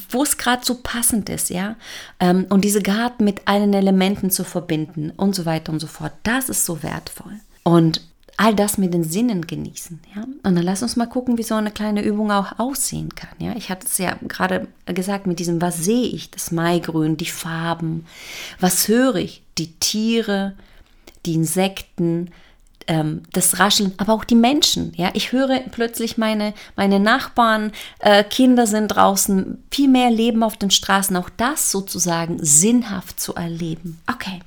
wo 0.09 0.25
es 0.25 0.37
gerade 0.37 0.65
so 0.65 0.81
passend 0.83 1.29
ist, 1.29 1.51
ja. 1.51 1.77
Ähm, 2.19 2.47
und 2.49 2.65
diese 2.65 2.83
Garten 2.83 3.23
mit 3.23 3.47
allen 3.47 3.73
Elementen 3.73 4.33
zu 4.33 4.43
verbinden 4.43 5.13
und 5.17 5.37
so 5.37 5.47
weiter 5.47 5.73
und 5.73 5.79
so 5.79 5.87
fort. 5.87 6.15
Das 6.25 6.49
ist 6.49 6.67
so 6.67 6.83
wertvoll. 6.83 7.35
Und 7.63 8.01
all 8.41 8.55
das 8.55 8.79
mit 8.79 8.95
den 8.95 9.05
Sinnen 9.05 9.47
genießen. 9.47 10.01
Ja? 10.17 10.23
Und 10.23 10.43
dann 10.57 10.63
lass 10.63 10.83
uns 10.83 10.97
mal 10.97 11.05
gucken, 11.05 11.37
wie 11.37 11.43
so 11.43 11.57
eine 11.57 11.71
kleine 11.71 12.03
Übung 12.03 12.33
auch 12.33 12.59
aussehen 12.59 13.15
kann. 13.15 13.35
Ja? 13.39 13.55
Ich 13.55 13.69
hatte 13.69 13.87
es 13.87 13.99
ja 13.99 14.17
gerade 14.27 14.67
gesagt 14.87 15.27
mit 15.27 15.39
diesem, 15.39 15.61
was 15.61 15.85
sehe 15.85 16.07
ich, 16.07 16.31
das 16.31 16.51
Maigrün, 16.51 17.19
die 17.19 17.27
Farben, 17.27 18.07
was 18.59 18.89
höre 18.89 19.17
ich, 19.17 19.43
die 19.59 19.73
Tiere, 19.75 20.55
die 21.27 21.35
Insekten, 21.35 22.31
ähm, 22.87 23.25
das 23.35 23.59
Rascheln, 23.59 23.93
aber 23.99 24.15
auch 24.15 24.25
die 24.25 24.37
Menschen. 24.37 24.95
Ja? 24.97 25.11
Ich 25.13 25.33
höre 25.33 25.61
plötzlich 25.71 26.17
meine, 26.17 26.55
meine 26.77 26.99
Nachbarn, 26.99 27.73
äh, 27.99 28.25
Kinder 28.25 28.67
sind 28.67 28.89
draußen, 28.89 29.63
viel 29.71 29.89
mehr 29.89 30.11
Leben 30.11 30.43
auf 30.43 30.57
den 30.57 30.71
Straßen, 30.71 31.15
auch 31.17 31.29
das 31.37 31.71
sozusagen 31.71 32.43
sinnhaft 32.43 33.21
zu 33.21 33.35
erleben. 33.35 34.01
Okay, 34.11 34.41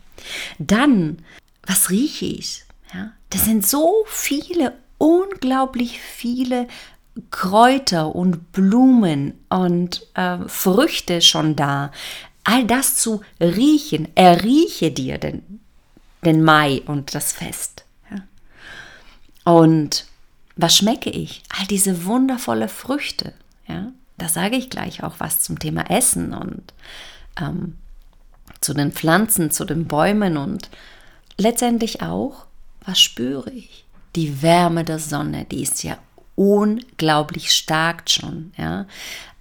dann, 0.57 1.19
was 1.67 1.91
rieche 1.91 2.25
ich? 2.25 2.63
Ja, 2.93 3.11
das 3.29 3.45
sind 3.45 3.65
so 3.65 4.03
viele, 4.07 4.73
unglaublich 4.97 5.99
viele 5.99 6.67
Kräuter 7.31 8.15
und 8.15 8.51
Blumen 8.51 9.33
und 9.49 10.05
äh, 10.15 10.37
Früchte 10.47 11.21
schon 11.21 11.55
da. 11.55 11.91
All 12.43 12.65
das 12.65 12.97
zu 12.97 13.21
riechen, 13.39 14.09
errieche 14.15 14.91
dir 14.91 15.17
den, 15.17 15.59
den 16.25 16.43
Mai 16.43 16.81
und 16.85 17.15
das 17.15 17.31
Fest. 17.31 17.85
Ja. 18.11 19.51
Und 19.51 20.05
was 20.55 20.77
schmecke 20.77 21.09
ich? 21.09 21.43
All 21.57 21.65
diese 21.67 22.05
wundervolle 22.05 22.67
Früchte. 22.67 23.33
Ja, 23.67 23.91
da 24.17 24.27
sage 24.27 24.55
ich 24.55 24.69
gleich 24.69 25.03
auch 25.03 25.15
was 25.19 25.41
zum 25.41 25.57
Thema 25.57 25.89
Essen 25.89 26.33
und 26.33 26.73
ähm, 27.39 27.77
zu 28.61 28.73
den 28.73 28.91
Pflanzen, 28.91 29.51
zu 29.51 29.65
den 29.65 29.85
Bäumen 29.85 30.37
und 30.37 30.69
letztendlich 31.37 32.01
auch, 32.01 32.45
was 32.85 32.99
spüre 32.99 33.49
ich? 33.51 33.85
Die 34.15 34.41
Wärme 34.41 34.83
der 34.83 34.99
Sonne, 34.99 35.45
die 35.45 35.63
ist 35.63 35.83
ja 35.83 35.97
unglaublich 36.35 37.51
stark 37.51 38.09
schon. 38.09 38.53
Ja? 38.57 38.85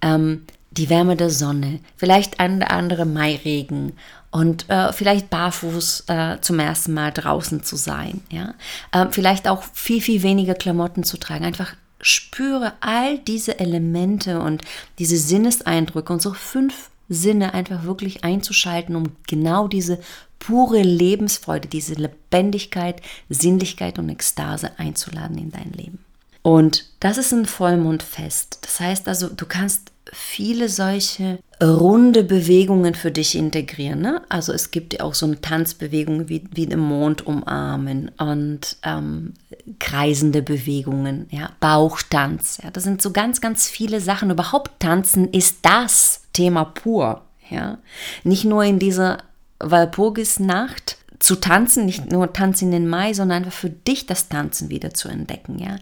Ähm, 0.01 0.45
die 0.71 0.89
Wärme 0.89 1.15
der 1.15 1.29
Sonne, 1.29 1.79
vielleicht 1.97 2.39
ein 2.39 2.57
oder 2.57 2.71
andere 2.71 3.05
Mairegen 3.05 3.93
und 4.31 4.67
äh, 4.69 4.91
vielleicht 4.91 5.29
barfuß 5.29 6.05
äh, 6.07 6.37
zum 6.41 6.59
ersten 6.59 6.93
Mal 6.93 7.11
draußen 7.11 7.63
zu 7.63 7.75
sein. 7.75 8.21
Ja? 8.31 8.55
Äh, 8.91 9.07
vielleicht 9.11 9.47
auch 9.47 9.63
viel, 9.73 10.01
viel 10.01 10.23
weniger 10.23 10.55
Klamotten 10.55 11.03
zu 11.03 11.17
tragen. 11.17 11.45
Einfach 11.45 11.75
spüre 12.01 12.73
all 12.81 13.19
diese 13.19 13.59
Elemente 13.59 14.41
und 14.41 14.63
diese 14.99 15.17
Sinneseindrücke 15.17 16.11
und 16.11 16.21
so 16.21 16.33
fünf 16.33 16.89
Sinne 17.13 17.53
einfach 17.53 17.83
wirklich 17.83 18.23
einzuschalten, 18.23 18.95
um 18.95 19.11
genau 19.27 19.67
diese 19.67 19.99
pure 20.39 20.81
Lebensfreude, 20.81 21.67
diese 21.67 21.93
Lebendigkeit, 21.93 23.01
Sinnlichkeit 23.29 23.97
und 23.99 24.09
Ekstase 24.09 24.71
einzuladen 24.77 25.37
in 25.37 25.51
dein 25.51 25.71
Leben. 25.71 25.99
Und 26.41 26.85
das 26.99 27.17
ist 27.17 27.31
ein 27.31 27.45
Vollmondfest. 27.45 28.59
Das 28.61 28.79
heißt 28.79 29.07
also, 29.07 29.29
du 29.29 29.45
kannst 29.45 29.93
viele 30.11 30.67
solche 30.67 31.39
runde 31.61 32.23
Bewegungen 32.23 32.93
für 32.93 33.11
dich 33.11 33.35
integrieren. 33.35 34.01
Ne? 34.01 34.21
Also 34.27 34.51
es 34.51 34.71
gibt 34.71 34.93
ja 34.93 35.01
auch 35.01 35.13
so 35.13 35.25
eine 35.25 35.39
Tanzbewegung 35.39 36.27
wie, 36.27 36.43
wie 36.51 36.67
den 36.67 36.79
Mond 36.79 37.25
umarmen 37.25 38.11
und 38.17 38.75
ähm, 38.83 39.33
kreisende 39.79 40.41
Bewegungen, 40.41 41.27
ja, 41.31 41.51
Bauchtanz. 41.61 42.59
Ja, 42.61 42.69
das 42.71 42.83
sind 42.83 43.01
so 43.01 43.11
ganz, 43.11 43.39
ganz 43.39 43.69
viele 43.69 44.01
Sachen. 44.01 44.29
Überhaupt 44.29 44.81
tanzen 44.81 45.29
ist 45.29 45.59
das 45.61 46.22
Thema 46.33 46.65
pur. 46.65 47.21
Ja, 47.49 47.77
nicht 48.23 48.45
nur 48.45 48.63
in 48.63 48.79
dieser 48.79 49.19
Walpurgisnacht 49.59 50.97
zu 51.19 51.35
tanzen, 51.35 51.85
nicht 51.85 52.11
nur 52.11 52.33
Tanzen 52.33 52.65
in 52.65 52.71
den 52.71 52.87
Mai, 52.89 53.13
sondern 53.13 53.37
einfach 53.37 53.57
für 53.57 53.69
dich 53.69 54.05
das 54.05 54.27
Tanzen 54.27 54.69
wieder 54.69 54.93
zu 54.93 55.07
entdecken. 55.07 55.59
Ja, 55.59 55.77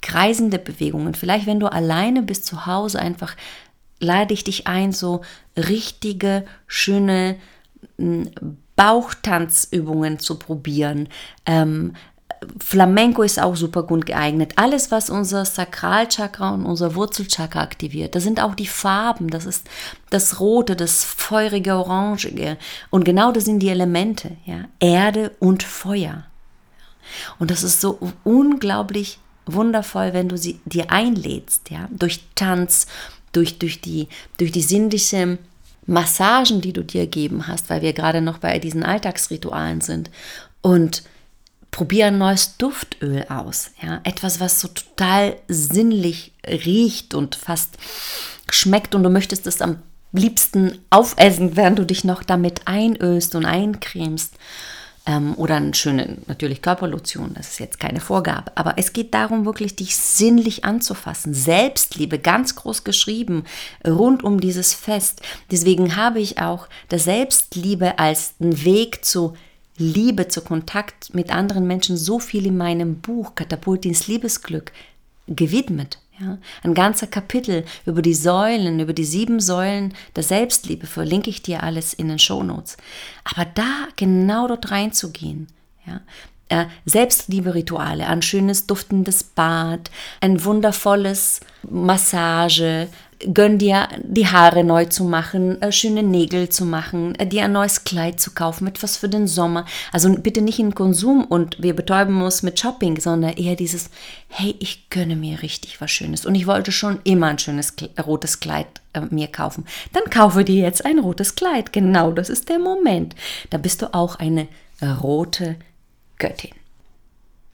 kreisende 0.00 0.58
Bewegungen. 0.58 1.14
Vielleicht, 1.14 1.46
wenn 1.46 1.60
du 1.60 1.66
alleine 1.66 2.22
bist 2.22 2.46
zu 2.46 2.66
Hause, 2.66 2.98
einfach 3.00 3.36
lade 4.00 4.34
ich 4.34 4.44
dich 4.44 4.66
ein, 4.66 4.92
so 4.92 5.22
richtige, 5.56 6.44
schöne 6.66 7.36
Bauchtanzübungen 8.76 10.18
zu 10.18 10.38
probieren. 10.38 11.08
Ähm, 11.44 11.94
Flamenco 12.58 13.22
ist 13.22 13.40
auch 13.40 13.56
super 13.56 13.82
gut 13.82 14.06
geeignet. 14.06 14.52
Alles, 14.56 14.90
was 14.90 15.10
unser 15.10 15.44
Sakralchakra 15.44 16.50
und 16.50 16.64
unser 16.66 16.94
Wurzelchakra 16.94 17.62
aktiviert, 17.62 18.14
das 18.14 18.22
sind 18.22 18.40
auch 18.40 18.54
die 18.54 18.66
Farben, 18.66 19.30
das 19.30 19.46
ist 19.46 19.66
das 20.10 20.40
Rote, 20.40 20.76
das 20.76 21.04
feurige 21.04 21.74
Orangige. 21.74 22.56
Und 22.90 23.04
genau 23.04 23.32
das 23.32 23.44
sind 23.44 23.60
die 23.60 23.68
Elemente, 23.68 24.32
ja? 24.44 24.64
Erde 24.80 25.32
und 25.40 25.62
Feuer. 25.62 26.24
Und 27.38 27.50
das 27.50 27.62
ist 27.62 27.80
so 27.80 27.98
unglaublich 28.24 29.18
wundervoll, 29.46 30.12
wenn 30.12 30.28
du 30.28 30.36
sie 30.36 30.60
dir 30.64 30.90
einlädst, 30.90 31.70
ja, 31.70 31.88
durch 31.90 32.24
Tanz, 32.34 32.86
durch, 33.32 33.58
durch, 33.58 33.80
die, 33.80 34.08
durch 34.38 34.50
die 34.50 34.62
sinnliche 34.62 35.38
Massagen, 35.86 36.60
die 36.60 36.72
du 36.72 36.82
dir 36.82 37.02
gegeben 37.02 37.46
hast, 37.46 37.70
weil 37.70 37.82
wir 37.82 37.92
gerade 37.92 38.20
noch 38.20 38.38
bei 38.38 38.58
diesen 38.58 38.82
Alltagsritualen 38.82 39.80
sind. 39.80 40.10
Und 40.62 41.04
probier 41.76 42.06
ein 42.06 42.16
neues 42.16 42.56
Duftöl 42.56 43.26
aus. 43.28 43.70
Ja? 43.82 44.00
Etwas, 44.02 44.40
was 44.40 44.62
so 44.62 44.68
total 44.68 45.36
sinnlich 45.46 46.32
riecht 46.46 47.12
und 47.12 47.34
fast 47.34 47.76
schmeckt 48.48 48.94
und 48.94 49.02
du 49.02 49.10
möchtest 49.10 49.46
es 49.46 49.60
am 49.60 49.82
liebsten 50.10 50.78
aufessen, 50.88 51.54
während 51.54 51.78
du 51.78 51.84
dich 51.84 52.02
noch 52.02 52.22
damit 52.22 52.62
einölst 52.64 53.34
und 53.34 53.44
eincremst. 53.44 54.32
ähm, 55.04 55.34
oder 55.36 55.56
eine 55.56 55.74
schöne, 55.74 56.16
natürlich 56.26 56.62
Körperlotion, 56.62 57.34
das 57.34 57.48
ist 57.48 57.60
jetzt 57.60 57.78
keine 57.78 58.00
Vorgabe, 58.00 58.52
aber 58.54 58.78
es 58.78 58.94
geht 58.94 59.12
darum, 59.12 59.44
wirklich 59.44 59.76
dich 59.76 59.98
sinnlich 59.98 60.64
anzufassen. 60.64 61.34
Selbstliebe, 61.34 62.18
ganz 62.18 62.56
groß 62.56 62.84
geschrieben, 62.84 63.44
rund 63.86 64.24
um 64.24 64.40
dieses 64.40 64.72
Fest. 64.72 65.20
Deswegen 65.50 65.96
habe 65.96 66.20
ich 66.20 66.40
auch 66.40 66.68
der 66.90 67.00
Selbstliebe 67.00 67.98
als 67.98 68.32
einen 68.40 68.64
Weg 68.64 69.04
zu 69.04 69.34
Liebe, 69.78 70.28
zu 70.28 70.40
Kontakt 70.40 71.14
mit 71.14 71.30
anderen 71.30 71.66
Menschen 71.66 71.96
so 71.96 72.18
viel 72.18 72.46
in 72.46 72.56
meinem 72.56 73.00
Buch 73.00 73.34
Katapult 73.34 73.84
ins 73.84 74.06
Liebesglück 74.06 74.72
gewidmet. 75.26 75.98
Ja, 76.18 76.38
ein 76.62 76.72
ganzer 76.72 77.06
Kapitel 77.06 77.64
über 77.84 78.00
die 78.00 78.14
Säulen, 78.14 78.80
über 78.80 78.94
die 78.94 79.04
sieben 79.04 79.38
Säulen 79.38 79.92
der 80.14 80.22
Selbstliebe 80.22 80.86
verlinke 80.86 81.28
ich 81.28 81.42
dir 81.42 81.62
alles 81.62 81.92
in 81.92 82.08
den 82.08 82.18
Shownotes. 82.18 82.78
Aber 83.24 83.44
da 83.44 83.88
genau 83.96 84.48
dort 84.48 84.70
reinzugehen, 84.70 85.48
ja, 85.86 86.00
äh, 86.48 86.66
Selbstliebe-Rituale, 86.86 88.06
ein 88.06 88.22
schönes 88.22 88.66
duftendes 88.66 89.24
Bad, 89.24 89.90
ein 90.20 90.44
wundervolles 90.44 91.40
Massage, 91.68 92.88
gönn 93.32 93.58
dir 93.58 93.88
die 94.02 94.26
Haare 94.26 94.64
neu 94.64 94.84
zu 94.86 95.04
machen, 95.04 95.60
äh, 95.62 95.72
schöne 95.72 96.02
Nägel 96.02 96.48
zu 96.48 96.64
machen, 96.64 97.14
äh, 97.16 97.26
dir 97.26 97.44
ein 97.44 97.52
neues 97.52 97.84
Kleid 97.84 98.20
zu 98.20 98.32
kaufen, 98.32 98.66
etwas 98.66 98.96
für 98.96 99.08
den 99.08 99.26
Sommer. 99.26 99.64
Also 99.92 100.12
bitte 100.14 100.42
nicht 100.42 100.58
in 100.58 100.74
Konsum 100.74 101.24
und 101.24 101.60
wir 101.62 101.74
betäuben 101.74 102.20
uns 102.22 102.42
mit 102.42 102.58
Shopping, 102.60 103.00
sondern 103.00 103.32
eher 103.32 103.56
dieses, 103.56 103.90
hey, 104.28 104.54
ich 104.58 104.90
gönne 104.90 105.16
mir 105.16 105.42
richtig 105.42 105.80
was 105.80 105.90
Schönes 105.90 106.26
und 106.26 106.34
ich 106.34 106.46
wollte 106.46 106.72
schon 106.72 107.00
immer 107.04 107.28
ein 107.28 107.38
schönes 107.38 107.74
rotes 108.04 108.40
Kleid 108.40 108.66
äh, 108.92 109.00
mir 109.10 109.28
kaufen. 109.28 109.64
Dann 109.92 110.04
kaufe 110.10 110.44
dir 110.44 110.62
jetzt 110.62 110.84
ein 110.84 110.98
rotes 110.98 111.34
Kleid. 111.34 111.72
Genau, 111.72 112.12
das 112.12 112.28
ist 112.28 112.48
der 112.48 112.58
Moment. 112.58 113.14
Da 113.50 113.58
bist 113.58 113.82
du 113.82 113.94
auch 113.94 114.16
eine 114.16 114.48
rote 115.02 115.56
Göttin. 116.18 116.50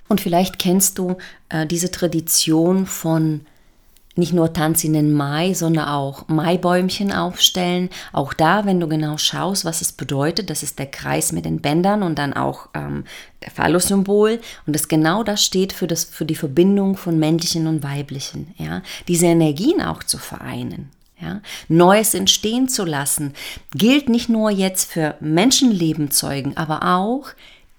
Und 0.09 0.21
vielleicht 0.21 0.59
kennst 0.59 0.99
du 0.99 1.17
äh, 1.49 1.67
diese 1.67 1.91
Tradition 1.91 2.85
von 2.85 3.47
nicht 4.15 4.33
nur 4.33 4.53
Tanz 4.53 4.85
in 4.85 4.93
den 4.93 5.13
Mai, 5.13 5.55
sondern 5.55 5.89
auch 5.89 6.29
Maibäumchen 6.29 7.13
aufstellen. 7.13 7.89
Auch 8.13 8.35
da, 8.35 8.67
wenn 8.67 8.81
du 8.81 8.89
genau 8.89 9.17
schaust, 9.17 9.65
was 9.65 9.81
es 9.81 9.93
bedeutet, 9.93 10.51
das 10.51 10.63
ist 10.63 10.79
der 10.79 10.87
Kreis 10.87 11.33
mit 11.33 11.45
den 11.45 11.61
Bändern 11.61 12.03
und 12.03 12.19
dann 12.19 12.35
auch 12.35 12.69
ähm, 12.75 13.05
der 13.43 13.51
Phallus-Symbol. 13.51 14.41
Und 14.67 14.75
das 14.75 14.89
genau 14.89 15.23
das 15.23 15.45
steht 15.45 15.73
für, 15.73 15.87
das, 15.87 16.05
für 16.05 16.25
die 16.25 16.35
Verbindung 16.35 16.97
von 16.97 17.19
männlichen 17.19 17.67
und 17.67 17.83
weiblichen. 17.83 18.55
Ja? 18.59 18.83
Diese 19.09 19.27
Energien 19.27 19.81
auch 19.81 20.03
zu 20.03 20.19
vereinen. 20.19 20.91
Ja? 21.21 21.41
Neues 21.69 22.15
entstehen 22.15 22.69
zu 22.69 22.85
lassen, 22.85 23.33
gilt 23.75 24.09
nicht 24.09 24.29
nur 24.29 24.51
jetzt 24.51 24.91
für 24.91 25.15
Menschenleben 25.21 26.11
zeugen, 26.11 26.57
aber 26.57 26.83
auch 26.97 27.29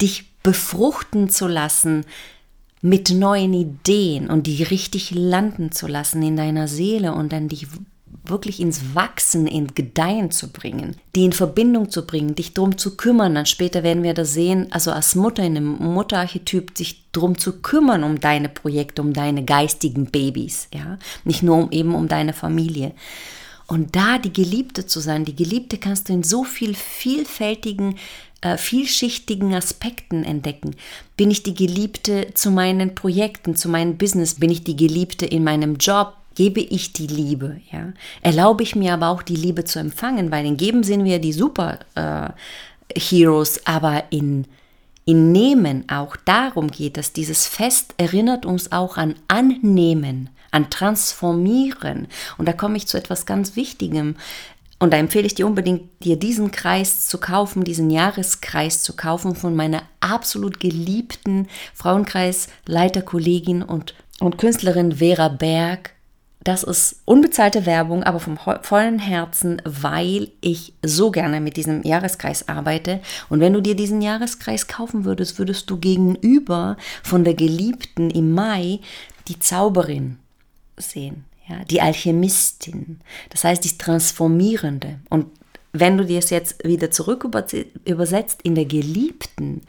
dich 0.01 0.25
befruchten 0.41 1.29
zu 1.29 1.47
lassen 1.47 2.05
mit 2.83 3.11
neuen 3.11 3.53
Ideen 3.53 4.29
und 4.29 4.45
die 4.45 4.61
richtig 4.61 5.11
landen 5.11 5.71
zu 5.71 5.87
lassen 5.87 6.21
in 6.21 6.35
deiner 6.35 6.67
Seele 6.67 7.13
und 7.13 7.31
dann 7.31 7.47
dich 7.47 7.67
wirklich 8.25 8.59
ins 8.59 8.93
Wachsen, 8.93 9.47
in 9.47 9.73
Gedeihen 9.73 10.31
zu 10.31 10.51
bringen, 10.51 10.97
die 11.15 11.23
in 11.23 11.31
Verbindung 11.31 11.89
zu 11.89 12.05
bringen, 12.05 12.35
dich 12.35 12.53
drum 12.53 12.77
zu 12.77 12.97
kümmern. 12.97 13.35
Dann 13.35 13.45
später 13.45 13.83
werden 13.83 14.03
wir 14.03 14.13
das 14.13 14.33
sehen, 14.33 14.67
also 14.71 14.91
als 14.91 15.15
Mutter 15.15 15.43
in 15.43 15.55
einem 15.55 15.77
Mutterarchetyp, 15.77 16.77
sich 16.77 17.09
drum 17.13 17.37
zu 17.37 17.61
kümmern 17.61 18.03
um 18.03 18.19
deine 18.19 18.49
Projekte, 18.49 19.01
um 19.01 19.13
deine 19.13 19.45
geistigen 19.45 20.07
Babys, 20.07 20.67
ja, 20.73 20.99
nicht 21.23 21.41
nur 21.41 21.57
um, 21.57 21.71
eben 21.71 21.95
um 21.95 22.09
deine 22.09 22.33
Familie. 22.33 22.91
Und 23.65 23.95
da 23.95 24.17
die 24.17 24.33
Geliebte 24.33 24.85
zu 24.85 24.99
sein, 24.99 25.23
die 25.23 25.37
Geliebte 25.37 25.77
kannst 25.77 26.09
du 26.09 26.13
in 26.13 26.23
so 26.23 26.43
viel 26.43 26.75
vielfältigen 26.75 27.95
äh, 28.43 28.57
vielschichtigen 28.57 29.53
Aspekten 29.55 30.23
entdecken. 30.23 30.75
Bin 31.17 31.31
ich 31.31 31.43
die 31.43 31.53
Geliebte 31.53 32.33
zu 32.33 32.51
meinen 32.51 32.93
Projekten, 32.93 33.55
zu 33.55 33.69
meinem 33.69 33.97
Business? 33.97 34.35
Bin 34.35 34.51
ich 34.51 34.63
die 34.63 34.75
Geliebte 34.75 35.25
in 35.25 35.43
meinem 35.43 35.77
Job? 35.77 36.13
Gebe 36.35 36.59
ich 36.59 36.93
die 36.93 37.07
Liebe? 37.07 37.61
Ja? 37.71 37.93
Erlaube 38.21 38.63
ich 38.63 38.75
mir 38.75 38.93
aber 38.93 39.09
auch 39.09 39.21
die 39.21 39.35
Liebe 39.35 39.63
zu 39.63 39.79
empfangen? 39.79 40.31
Weil 40.31 40.45
in 40.45 40.57
Geben 40.57 40.83
sind 40.83 41.05
wir 41.05 41.19
die 41.19 41.33
Super 41.33 41.79
äh, 41.95 42.29
Heroes, 42.99 43.65
aber 43.65 44.03
in 44.09 44.45
in 45.05 45.33
Nehmen 45.33 45.89
auch 45.89 46.15
darum 46.15 46.71
geht 46.71 46.97
es. 46.97 47.11
Dieses 47.11 47.45
Fest 47.45 47.93
erinnert 47.97 48.45
uns 48.45 48.71
auch 48.71 48.95
an 48.95 49.15
Annehmen, 49.27 50.29
an 50.51 50.69
Transformieren. 50.69 52.07
Und 52.37 52.47
da 52.47 52.53
komme 52.53 52.77
ich 52.77 52.87
zu 52.87 52.97
etwas 52.97 53.25
ganz 53.25 53.57
Wichtigem. 53.57 54.15
Und 54.79 54.91
da 54.91 54.97
empfehle 54.97 55.25
ich 55.25 55.35
dir 55.35 55.47
unbedingt, 55.47 55.89
dir 56.03 56.17
diesen 56.17 56.51
Kreis 56.51 57.07
zu 57.07 57.17
kaufen, 57.17 57.63
diesen 57.63 57.89
Jahreskreis 57.89 58.83
zu 58.83 58.95
kaufen 58.95 59.35
von 59.35 59.55
meiner 59.55 59.83
absolut 59.99 60.59
geliebten 60.59 61.47
Frauenkreisleiterkollegin 61.73 63.63
und, 63.63 63.93
und 64.19 64.37
Künstlerin 64.37 64.93
Vera 64.93 65.29
Berg. 65.29 65.91
Das 66.43 66.63
ist 66.63 67.01
unbezahlte 67.05 67.65
Werbung, 67.65 68.03
aber 68.03 68.19
vom 68.19 68.37
vollen 68.37 68.99
Herzen, 68.99 69.61
weil 69.63 70.29
ich 70.41 70.73
so 70.83 71.09
gerne 71.09 71.39
mit 71.39 71.55
diesem 71.55 71.83
Jahreskreis 71.83 72.49
arbeite. 72.49 72.99
Und 73.29 73.39
wenn 73.39 73.53
du 73.53 73.61
dir 73.61 73.75
diesen 73.75 74.01
Jahreskreis 74.01 74.67
kaufen 74.67 75.05
würdest, 75.05 75.39
würdest 75.39 75.69
du 75.69 75.77
gegenüber 75.77 76.75
von 77.01 77.23
der 77.23 77.35
Geliebten 77.35 78.09
im 78.09 78.33
Mai 78.33 78.81
die 79.29 79.39
Zauberin 79.39 80.17
sehen 80.75 81.23
ja, 81.47 81.63
die 81.65 81.81
Alchemistin, 81.81 82.99
das 83.29 83.43
heißt 83.43 83.63
die 83.63 83.77
Transformierende. 83.77 84.99
Und 85.09 85.27
wenn 85.73 85.97
du 85.97 86.05
dir 86.05 86.19
es 86.19 86.29
jetzt 86.29 86.63
wieder 86.63 86.91
zurück 86.91 87.27
übersetzt, 87.85 88.41
in 88.43 88.55
der 88.55 88.65
Geliebten 88.65 89.61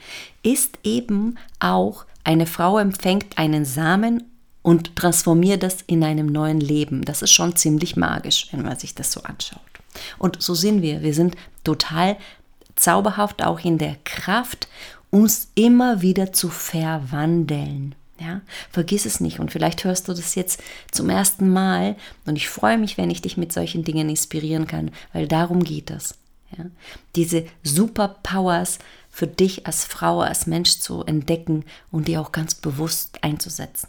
ist 0.43 0.79
eben 0.85 1.39
auch 1.61 2.05
eine 2.25 2.47
Frau 2.47 2.79
empfängt 2.79 3.39
einen 3.39 3.65
Samen 3.65 4.25
und 4.63 4.97
transformiert 4.97 5.63
das 5.63 5.79
in 5.87 6.05
einem 6.05 6.27
neuen 6.27 6.61
Leben. 6.61 7.03
Das 7.03 7.23
ist 7.23 7.33
schon 7.33 7.57
ziemlich 7.57 7.97
magisch, 7.97 8.49
wenn 8.51 8.63
man 8.63 8.79
sich 8.79 8.95
das 8.95 9.13
so 9.13 9.23
anschaut. 9.23 9.61
Und 10.19 10.43
so 10.43 10.55
sind 10.55 10.83
wir. 10.83 11.03
Wir 11.03 11.15
sind 11.15 11.37
total 11.65 12.17
zauberhaft 12.77 13.45
auch 13.45 13.61
in 13.61 13.79
der 13.79 13.97
Kraft, 14.05 14.69
uns 15.11 15.49
immer 15.55 16.03
wieder 16.03 16.33
zu 16.33 16.49
verwandeln. 16.49 17.95
Ja, 18.21 18.43
vergiss 18.71 19.07
es 19.07 19.19
nicht 19.19 19.41
und 19.41 19.51
vielleicht 19.51 19.83
hörst 19.83 20.07
du 20.07 20.15
das 20.15 20.37
jetzt 20.37 20.63
zum 20.93 21.11
ersten 21.11 21.49
Mal 21.51 21.97
und 22.27 22.37
ich 22.37 22.49
freue 22.49 22.79
mich, 22.79 22.97
wenn 22.97 23.11
ich 23.11 23.23
dich 23.23 23.37
mit 23.37 23.53
solchen 23.53 23.83
Dingen 23.83 24.09
inspirieren 24.09 24.69
kann, 24.69 24.93
weil 25.13 25.27
darum 25.27 25.65
geht 25.65 25.91
es. 25.91 26.15
Ja? 26.57 26.67
Diese 27.17 27.45
Superpowers 27.65 28.79
für 29.11 29.27
dich 29.27 29.67
als 29.67 29.85
Frau, 29.85 30.21
als 30.21 30.47
Mensch 30.47 30.79
zu 30.79 31.03
entdecken 31.05 31.65
und 31.91 32.07
die 32.07 32.17
auch 32.17 32.31
ganz 32.31 32.55
bewusst 32.55 33.19
einzusetzen. 33.23 33.89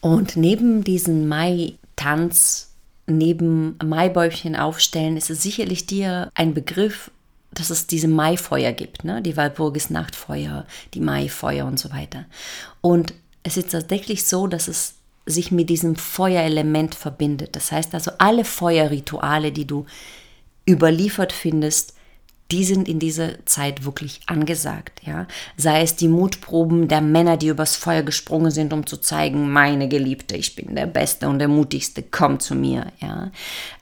Und 0.00 0.36
neben 0.36 0.84
diesem 0.84 1.26
Mai-Tanz, 1.26 2.70
neben 3.06 3.78
Maibäumchen 3.82 4.56
aufstellen, 4.56 5.16
ist 5.16 5.30
es 5.30 5.42
sicherlich 5.42 5.86
dir 5.86 6.30
ein 6.34 6.54
Begriff, 6.54 7.10
dass 7.52 7.70
es 7.70 7.86
diese 7.86 8.08
Maifeuer 8.08 8.72
gibt, 8.72 9.04
ne? 9.04 9.22
die 9.22 9.36
Walpurgis 9.36 9.90
Nachtfeuer, 9.90 10.66
die 10.94 11.00
Maifeuer 11.00 11.66
und 11.66 11.78
so 11.78 11.90
weiter. 11.90 12.26
Und 12.80 13.14
es 13.46 13.56
ist 13.56 13.70
tatsächlich 13.70 14.24
so, 14.24 14.48
dass 14.48 14.66
es 14.66 14.94
sich 15.24 15.52
mit 15.52 15.70
diesem 15.70 15.94
Feuerelement 15.94 16.96
verbindet. 16.96 17.54
Das 17.54 17.70
heißt 17.70 17.94
also, 17.94 18.10
alle 18.18 18.44
Feuerrituale, 18.44 19.52
die 19.52 19.66
du 19.66 19.86
überliefert 20.68 21.32
findest, 21.32 21.94
die 22.50 22.64
sind 22.64 22.88
in 22.88 22.98
dieser 23.00 23.44
Zeit 23.44 23.84
wirklich 23.84 24.20
angesagt, 24.26 25.00
ja. 25.04 25.26
Sei 25.56 25.82
es 25.82 25.96
die 25.96 26.06
Mutproben 26.06 26.86
der 26.86 27.00
Männer, 27.00 27.36
die 27.36 27.48
übers 27.48 27.74
Feuer 27.74 28.02
gesprungen 28.02 28.52
sind, 28.52 28.72
um 28.72 28.86
zu 28.86 28.98
zeigen, 28.98 29.50
meine 29.50 29.88
Geliebte, 29.88 30.36
ich 30.36 30.54
bin 30.54 30.76
der 30.76 30.86
Beste 30.86 31.28
und 31.28 31.40
der 31.40 31.48
Mutigste, 31.48 32.04
komm 32.04 32.38
zu 32.38 32.54
mir, 32.54 32.92
ja. 33.00 33.32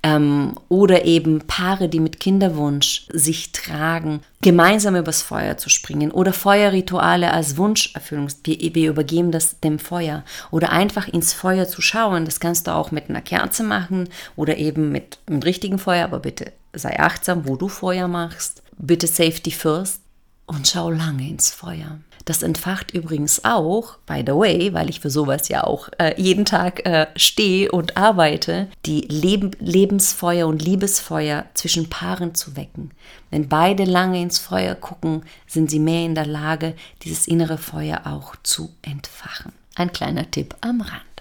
Ähm, 0.03 0.55
oder 0.68 1.05
eben 1.05 1.40
Paare, 1.46 1.88
die 1.88 2.00
mit 2.00 2.20
Kinderwunsch 2.20 3.07
sich 3.12 3.53
tragen, 3.53 4.20
gemeinsam 4.40 4.96
übers 4.96 5.22
Feuer 5.22 5.57
zu 5.57 5.68
springen. 5.68 6.11
Oder 6.11 6.33
Feuerrituale 6.33 7.33
als 7.33 7.57
Wunscherfüllung. 7.57 8.29
Wir, 8.44 8.74
wir 8.74 8.90
übergeben 8.90 9.31
das 9.31 9.61
dem 9.61 9.79
Feuer. 9.79 10.22
Oder 10.50 10.70
einfach 10.70 11.09
ins 11.09 11.33
Feuer 11.33 11.66
zu 11.66 11.81
schauen. 11.81 12.27
Das 12.27 12.40
kannst 12.40 12.66
du 12.66 12.74
auch 12.74 12.90
mit 12.90 13.09
einer 13.09 13.22
Kerze 13.22 13.62
machen 13.62 14.09
oder 14.37 14.59
eben 14.59 14.92
mit 14.92 15.18
einem 15.27 15.42
richtigen 15.42 15.79
Feuer, 15.79 16.05
aber 16.05 16.20
bitte 16.20 16.53
sei 16.76 16.98
achtsam, 16.98 17.46
wo 17.46 17.56
du 17.56 17.68
Feuer 17.68 18.08
machst. 18.08 18.62
Bitte 18.76 19.06
Safety 19.06 19.50
first 19.50 20.00
und 20.46 20.68
schau 20.68 20.90
lange 20.90 21.28
ins 21.28 21.50
Feuer. 21.50 21.98
Das 22.24 22.42
entfacht 22.42 22.92
übrigens 22.92 23.44
auch, 23.44 23.98
by 24.06 24.22
the 24.26 24.32
way, 24.32 24.72
weil 24.72 24.88
ich 24.88 25.00
für 25.00 25.10
sowas 25.10 25.48
ja 25.48 25.64
auch 25.64 25.90
äh, 25.98 26.14
jeden 26.20 26.46
Tag 26.46 26.87
äh, 26.87 27.06
stehe 27.16 27.70
und 27.70 27.98
arbeite, 27.98 28.68
die 28.87 29.02
Leb 29.02 29.56
Lebensfeuer 29.60 30.46
und 30.46 30.62
Liebesfeuer 30.62 31.44
zwischen 31.52 31.90
Paaren 31.90 32.34
zu 32.34 32.56
wecken. 32.56 32.92
Wenn 33.30 33.48
beide 33.48 33.84
lange 33.84 34.22
ins 34.22 34.38
Feuer 34.38 34.74
gucken, 34.74 35.24
sind 35.46 35.70
sie 35.70 35.80
mehr 35.80 36.06
in 36.06 36.14
der 36.14 36.26
Lage, 36.26 36.74
dieses 37.02 37.26
innere 37.26 37.58
Feuer 37.58 38.02
auch 38.04 38.37
zu 38.42 38.72
entfachen. 38.80 39.52
Ein 39.74 39.92
kleiner 39.92 40.30
Tipp 40.30 40.54
am 40.62 40.80
Rand. 40.80 41.13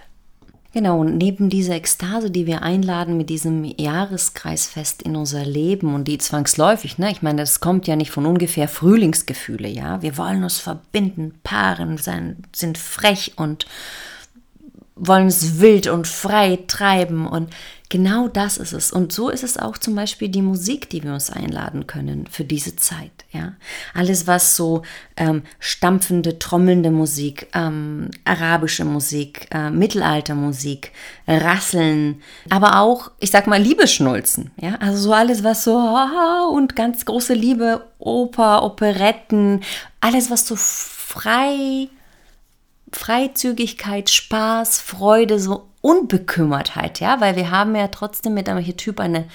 Genau, 0.74 1.02
und 1.02 1.18
neben 1.18 1.52
dieser 1.52 1.76
Ekstase, 1.76 2.32
die 2.32 2.48
wir 2.48 2.64
einladen 2.64 3.16
mit 3.16 3.30
diesem 3.30 3.64
Jahreskreisfest 3.64 5.04
in 5.04 5.16
unser 5.16 5.46
Leben 5.46 5.94
und 5.94 6.08
die 6.08 6.18
zwangsläufig, 6.18 6.98
ne, 6.98 7.12
ich 7.12 7.22
meine, 7.22 7.42
das 7.44 7.60
kommt 7.60 7.86
ja 7.86 7.96
nicht 7.96 8.10
von 8.10 8.26
ungefähr 8.26 8.68
Frühlingsgefühle, 8.68 9.68
ja. 9.68 10.02
Wir 10.02 10.18
wollen 10.18 10.44
uns 10.44 10.58
verbinden, 10.58 11.36
paaren, 11.44 12.00
sein, 12.00 12.38
sind 12.56 12.80
frech 12.80 13.34
und 13.36 13.68
wollen 14.96 15.28
es 15.28 15.60
wild 15.60 15.88
und 15.88 16.08
frei 16.08 16.60
treiben 16.68 17.28
und 17.28 17.50
genau 17.90 18.28
das 18.28 18.58
ist 18.58 18.74
es. 18.74 18.92
Und 18.92 19.14
so 19.14 19.30
ist 19.30 19.44
es 19.44 19.58
auch 19.58 19.78
zum 19.78 19.94
Beispiel 19.94 20.28
die 20.28 20.42
Musik, 20.42 20.90
die 20.90 21.04
wir 21.04 21.14
uns 21.14 21.30
einladen 21.30 21.86
können 21.86 22.26
für 22.26 22.44
diese 22.44 22.76
Zeit. 22.76 23.12
Ja, 23.32 23.54
alles 23.94 24.26
was 24.26 24.56
so 24.56 24.82
ähm, 25.16 25.44
stampfende, 25.60 26.40
trommelnde 26.40 26.90
Musik, 26.92 27.48
ähm, 27.54 28.10
arabische 28.26 28.84
Musik, 28.86 29.48
äh, 29.52 29.70
Mittelaltermusik, 29.70 30.92
Rasseln, 31.28 32.22
aber 32.50 32.80
auch, 32.80 33.12
ich 33.20 33.32
sag 33.32 33.48
mal, 33.48 33.62
Liebeschnulzen. 33.62 34.52
Ja, 34.60 34.76
also 34.76 34.98
so 34.98 35.14
alles 35.14 35.44
was 35.44 35.64
so 35.64 35.78
und 36.52 36.76
ganz 36.76 37.06
große 37.06 37.34
Liebe, 37.34 37.86
Oper, 38.00 38.64
Operetten, 38.64 39.62
alles 40.02 40.32
was 40.32 40.48
so 40.48 40.56
frei 40.56 41.90
Freizügigkeit, 42.96 44.10
Spaß, 44.10 44.80
Freude, 44.80 45.40
so 45.40 45.68
Unbekümmertheit, 45.82 47.00
ja, 47.00 47.20
weil 47.20 47.36
wir 47.36 47.52
haben 47.52 47.76
ja 47.76 47.88
trotzdem 47.90 48.34
mit 48.34 48.48
einem 48.48 48.60
Archetyp 48.60 49.00
eine 49.00 49.26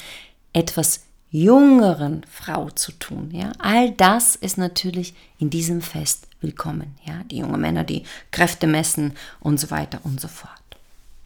etwas 0.52 1.02
jüngeren 1.30 2.24
Frau 2.30 2.70
zu 2.70 2.92
tun, 2.92 3.30
ja. 3.32 3.52
All 3.58 3.90
das 3.90 4.34
ist 4.34 4.56
natürlich 4.56 5.14
in 5.38 5.50
diesem 5.50 5.82
Fest 5.82 6.26
willkommen, 6.40 6.94
ja. 7.04 7.22
Die 7.30 7.38
jungen 7.38 7.60
Männer, 7.60 7.84
die 7.84 8.04
Kräfte 8.30 8.66
messen 8.66 9.12
und 9.40 9.60
so 9.60 9.70
weiter 9.70 10.00
und 10.04 10.20
so 10.20 10.28
fort. 10.28 10.52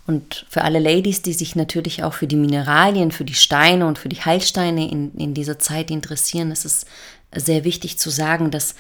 Und 0.06 0.44
für 0.48 0.62
alle 0.62 0.80
Ladies, 0.80 1.22
die 1.22 1.32
sich 1.32 1.54
natürlich 1.54 2.02
auch 2.02 2.14
für 2.14 2.26
die 2.26 2.36
Mineralien, 2.36 3.12
für 3.12 3.24
die 3.24 3.34
Steine 3.34 3.86
und 3.86 3.98
für 3.98 4.08
die 4.08 4.20
Heilsteine 4.20 4.90
in, 4.90 5.14
in 5.14 5.34
dieser 5.34 5.60
Zeit 5.60 5.90
interessieren, 5.92 6.50
ist 6.50 6.64
es 6.64 6.86
sehr 7.34 7.62
wichtig 7.62 7.98
zu 7.98 8.10
sagen, 8.10 8.50
dass 8.50 8.74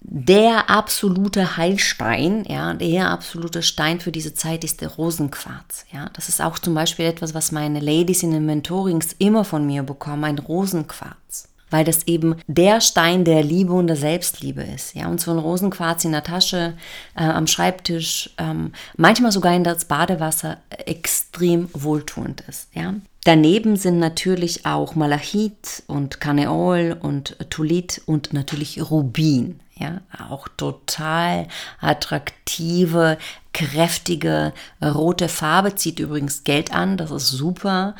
der 0.00 0.70
absolute 0.70 1.56
Heilstein, 1.56 2.44
ja, 2.48 2.72
der 2.74 3.10
absolute 3.10 3.62
Stein 3.62 4.00
für 4.00 4.12
diese 4.12 4.32
Zeit 4.34 4.64
ist 4.64 4.80
der 4.80 4.90
Rosenquarz. 4.90 5.84
Ja, 5.92 6.10
das 6.14 6.28
ist 6.28 6.40
auch 6.40 6.58
zum 6.58 6.74
Beispiel 6.74 7.06
etwas, 7.06 7.34
was 7.34 7.52
meine 7.52 7.80
Ladies 7.80 8.22
in 8.22 8.30
den 8.30 8.46
Mentorings 8.46 9.14
immer 9.18 9.44
von 9.44 9.66
mir 9.66 9.82
bekommen, 9.82 10.24
ein 10.24 10.38
Rosenquarz. 10.38 11.48
Weil 11.70 11.84
das 11.84 12.06
eben 12.06 12.36
der 12.46 12.80
Stein 12.80 13.26
der 13.26 13.42
Liebe 13.42 13.74
und 13.74 13.88
der 13.88 13.96
Selbstliebe 13.96 14.62
ist. 14.62 14.94
Ja, 14.94 15.08
und 15.08 15.20
so 15.20 15.32
ein 15.32 15.38
Rosenquarz 15.38 16.02
in 16.06 16.12
der 16.12 16.24
Tasche, 16.24 16.74
äh, 17.14 17.24
am 17.24 17.46
Schreibtisch, 17.46 18.30
ähm, 18.38 18.72
manchmal 18.96 19.32
sogar 19.32 19.54
in 19.54 19.64
das 19.64 19.84
Badewasser 19.84 20.56
extrem 20.86 21.68
wohltuend 21.74 22.42
ist. 22.48 22.68
Ja, 22.72 22.94
Daneben 23.28 23.76
sind 23.76 23.98
natürlich 23.98 24.64
auch 24.64 24.94
Malachit 24.94 25.82
und 25.86 26.18
Kaneol 26.18 26.96
und 26.98 27.36
Tulit 27.50 28.00
und 28.06 28.32
natürlich 28.32 28.90
Rubin. 28.90 29.60
Ja, 29.78 30.00
auch 30.28 30.48
total 30.56 31.46
attraktive, 31.80 33.16
kräftige 33.52 34.52
rote 34.82 35.28
Farbe 35.28 35.76
zieht 35.76 36.00
übrigens 36.00 36.42
Geld 36.42 36.72
an, 36.72 36.96
das 36.96 37.10
ist 37.10 37.28
super. 37.28 37.94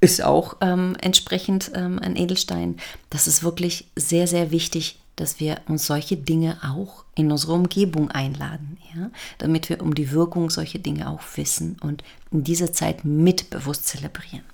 Ist 0.00 0.22
auch 0.22 0.56
ähm, 0.62 0.96
entsprechend 1.02 1.72
ähm, 1.74 1.98
ein 1.98 2.16
Edelstein. 2.16 2.76
Das 3.10 3.26
ist 3.26 3.42
wirklich 3.42 3.90
sehr, 3.96 4.26
sehr 4.26 4.50
wichtig, 4.50 4.98
dass 5.16 5.40
wir 5.40 5.60
uns 5.68 5.86
solche 5.86 6.16
Dinge 6.16 6.56
auch 6.62 7.04
in 7.14 7.30
unsere 7.30 7.52
Umgebung 7.52 8.10
einladen, 8.10 8.78
ja? 8.94 9.10
damit 9.36 9.68
wir 9.68 9.82
um 9.82 9.94
die 9.94 10.10
Wirkung 10.12 10.48
solcher 10.48 10.78
Dinge 10.78 11.10
auch 11.10 11.20
wissen 11.36 11.76
und 11.82 12.02
in 12.30 12.44
dieser 12.44 12.72
Zeit 12.72 13.04
mitbewusst 13.04 13.86
zelebrieren. 13.86 14.44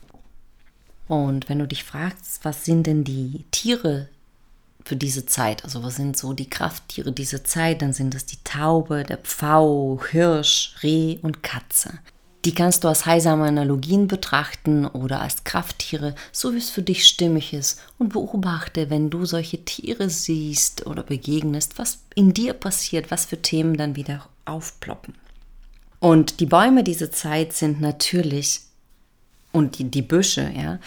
Und 1.07 1.49
wenn 1.49 1.61
du 1.61 1.69
dich 1.69 1.85
fragst, 1.85 2.45
was 2.45 2.65
sind 2.65 2.89
denn 2.89 3.05
die 3.05 3.45
Tiere 3.53 4.09
für 4.87 4.95
diese 4.97 5.27
Zeit. 5.27 5.65
Also 5.65 5.83
was 5.83 5.97
sind 5.97 6.17
so 6.17 6.33
die 6.33 6.49
Krafttiere 6.49 7.11
dieser 7.11 7.43
Zeit? 7.43 7.83
Dann 7.83 7.93
sind 7.93 8.15
es 8.15 8.25
die 8.25 8.39
Taube, 8.45 9.03
der 9.03 9.17
Pfau, 9.17 10.01
Hirsch, 10.11 10.77
Reh 10.85 11.19
und 11.23 11.43
Katze. 11.43 11.99
Die 12.45 12.55
kannst 12.55 12.85
du 12.85 12.89
als 12.89 13.05
heilsame 13.05 13.47
Analogien 13.47 14.07
betrachten 14.07 14.87
oder 14.87 15.21
als 15.21 15.43
Krafttiere, 15.43 16.15
so 16.31 16.55
wie 16.55 16.59
es 16.59 16.71
für 16.71 16.83
dich 16.83 17.05
stimmig 17.05 17.53
ist. 17.53 17.81
Und 17.99 18.13
beobachte, 18.13 18.89
wenn 18.89 19.11
du 19.11 19.25
solche 19.25 19.65
Tiere 19.65 20.09
siehst 20.09 20.87
oder 20.87 21.03
begegnest, 21.03 21.81
was 21.81 21.99
in 22.15 22.33
dir 22.33 22.53
passiert, 22.53 23.11
was 23.11 23.25
für 23.25 23.43
Themen 23.43 23.77
dann 23.77 23.97
wieder 23.97 24.29
aufploppen. 24.45 25.15
Und 25.99 26.39
die 26.39 26.47
Bäume 26.47 26.85
dieser 26.85 27.11
Zeit 27.11 27.55
sind 27.55 27.81
natürlich, 27.81 28.61
und 29.51 29.81
die, 29.81 29.91
die 29.91 30.03
Büsche, 30.03 30.49
ja, 30.57 30.79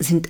sind 0.00 0.28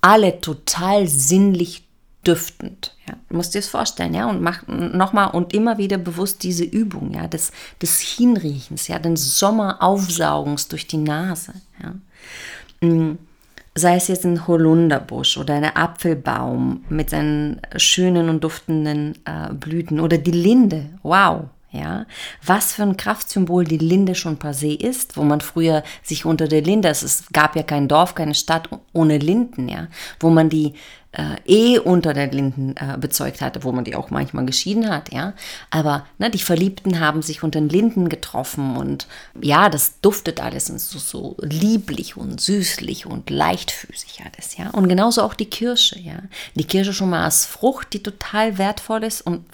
alle 0.00 0.40
total 0.40 1.06
sinnlich 1.06 1.84
düftend. 2.26 2.94
Ja. 3.08 3.14
Du 3.28 3.36
musst 3.36 3.54
dir 3.54 3.60
das 3.60 3.68
vorstellen, 3.68 4.14
ja, 4.14 4.28
und 4.28 4.42
mach 4.42 4.66
nochmal 4.66 5.30
und 5.30 5.54
immer 5.54 5.78
wieder 5.78 5.98
bewusst 5.98 6.42
diese 6.42 6.64
Übung, 6.64 7.12
ja, 7.12 7.26
des, 7.26 7.52
des 7.80 8.00
Hinriechens, 8.00 8.88
ja, 8.88 8.98
den 8.98 9.16
Sommeraufsaugens 9.16 10.68
durch 10.68 10.86
die 10.86 10.98
Nase, 10.98 11.54
ja. 11.82 11.94
Mm, 12.86 13.18
sei 13.74 13.96
es 13.96 14.08
jetzt 14.08 14.24
ein 14.24 14.46
Holunderbusch 14.46 15.38
oder 15.38 15.54
ein 15.54 15.64
Apfelbaum 15.64 16.84
mit 16.88 17.10
seinen 17.10 17.60
schönen 17.76 18.28
und 18.28 18.44
duftenden 18.44 19.14
äh, 19.24 19.52
Blüten 19.52 20.00
oder 20.00 20.18
die 20.18 20.32
Linde, 20.32 20.90
wow, 21.02 21.44
ja, 21.72 22.04
was 22.44 22.72
für 22.72 22.82
ein 22.82 22.96
Kraftsymbol 22.96 23.64
die 23.64 23.78
Linde 23.78 24.16
schon 24.16 24.38
per 24.38 24.54
se 24.54 24.72
ist, 24.72 25.16
wo 25.16 25.22
man 25.22 25.40
früher 25.40 25.84
sich 26.02 26.24
unter 26.24 26.48
der 26.48 26.62
Linde, 26.62 26.88
es 26.88 27.26
gab 27.32 27.54
ja 27.54 27.62
kein 27.62 27.86
Dorf, 27.86 28.16
keine 28.16 28.34
Stadt 28.34 28.68
ohne 28.92 29.18
Linden, 29.18 29.68
ja, 29.68 29.86
wo 30.18 30.30
man 30.30 30.48
die 30.48 30.74
eh 31.44 31.78
unter 31.78 32.14
der 32.14 32.30
Linden 32.30 32.76
äh, 32.76 32.96
bezeugt 32.96 33.40
hatte, 33.40 33.64
wo 33.64 33.72
man 33.72 33.84
die 33.84 33.96
auch 33.96 34.10
manchmal 34.10 34.46
geschieden 34.46 34.88
hat, 34.88 35.12
ja. 35.12 35.32
Aber 35.70 36.06
ne, 36.18 36.30
die 36.30 36.38
Verliebten 36.38 37.00
haben 37.00 37.22
sich 37.22 37.42
unter 37.42 37.60
den 37.60 37.68
Linden 37.68 38.08
getroffen 38.08 38.76
und 38.76 39.08
ja, 39.40 39.68
das 39.68 40.00
duftet 40.00 40.40
alles 40.40 40.66
so, 40.66 40.98
so 40.98 41.36
lieblich 41.40 42.16
und 42.16 42.40
süßlich 42.40 43.06
und 43.06 43.28
leichtfüßig 43.28 44.22
alles, 44.24 44.56
ja. 44.56 44.70
Und 44.70 44.88
genauso 44.88 45.22
auch 45.22 45.34
die 45.34 45.50
Kirsche, 45.50 45.98
ja. 45.98 46.22
Die 46.54 46.64
Kirsche 46.64 46.92
schon 46.92 47.10
mal 47.10 47.24
als 47.24 47.44
Frucht, 47.44 47.92
die 47.92 48.02
total 48.02 48.58
wertvoll 48.58 49.02
ist 49.02 49.22
und 49.22 49.44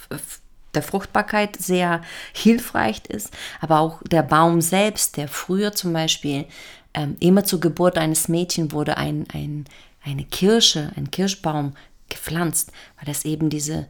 der 0.74 0.82
Fruchtbarkeit 0.82 1.56
sehr 1.56 2.02
hilfreich 2.34 3.00
ist, 3.08 3.32
aber 3.62 3.80
auch 3.80 4.02
der 4.02 4.22
Baum 4.22 4.60
selbst, 4.60 5.16
der 5.16 5.26
früher 5.26 5.72
zum 5.72 5.94
Beispiel 5.94 6.44
ähm, 6.92 7.16
immer 7.20 7.44
zur 7.44 7.60
Geburt 7.60 7.96
eines 7.96 8.28
Mädchens 8.28 8.72
wurde 8.72 8.98
ein, 8.98 9.26
ein 9.32 9.64
eine 10.06 10.24
Kirsche, 10.24 10.92
ein 10.96 11.10
Kirschbaum 11.10 11.74
gepflanzt, 12.08 12.72
weil 12.96 13.06
das 13.06 13.24
eben 13.24 13.50
diese 13.50 13.86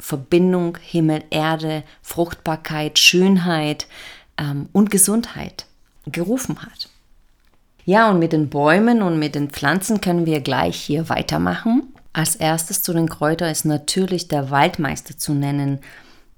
Verbindung 0.00 0.78
Himmel, 0.80 1.24
Erde, 1.30 1.82
Fruchtbarkeit, 2.02 2.98
Schönheit 2.98 3.86
ähm, 4.38 4.68
und 4.72 4.90
Gesundheit 4.90 5.66
gerufen 6.06 6.62
hat. 6.62 6.88
Ja, 7.84 8.10
und 8.10 8.18
mit 8.18 8.32
den 8.32 8.48
Bäumen 8.48 9.02
und 9.02 9.18
mit 9.18 9.34
den 9.34 9.50
Pflanzen 9.50 10.00
können 10.00 10.26
wir 10.26 10.40
gleich 10.40 10.76
hier 10.76 11.08
weitermachen. 11.08 11.94
Als 12.12 12.36
erstes 12.36 12.82
zu 12.82 12.92
den 12.92 13.08
Kräutern 13.08 13.50
ist 13.50 13.64
natürlich 13.64 14.28
der 14.28 14.50
Waldmeister 14.50 15.16
zu 15.16 15.34
nennen, 15.34 15.80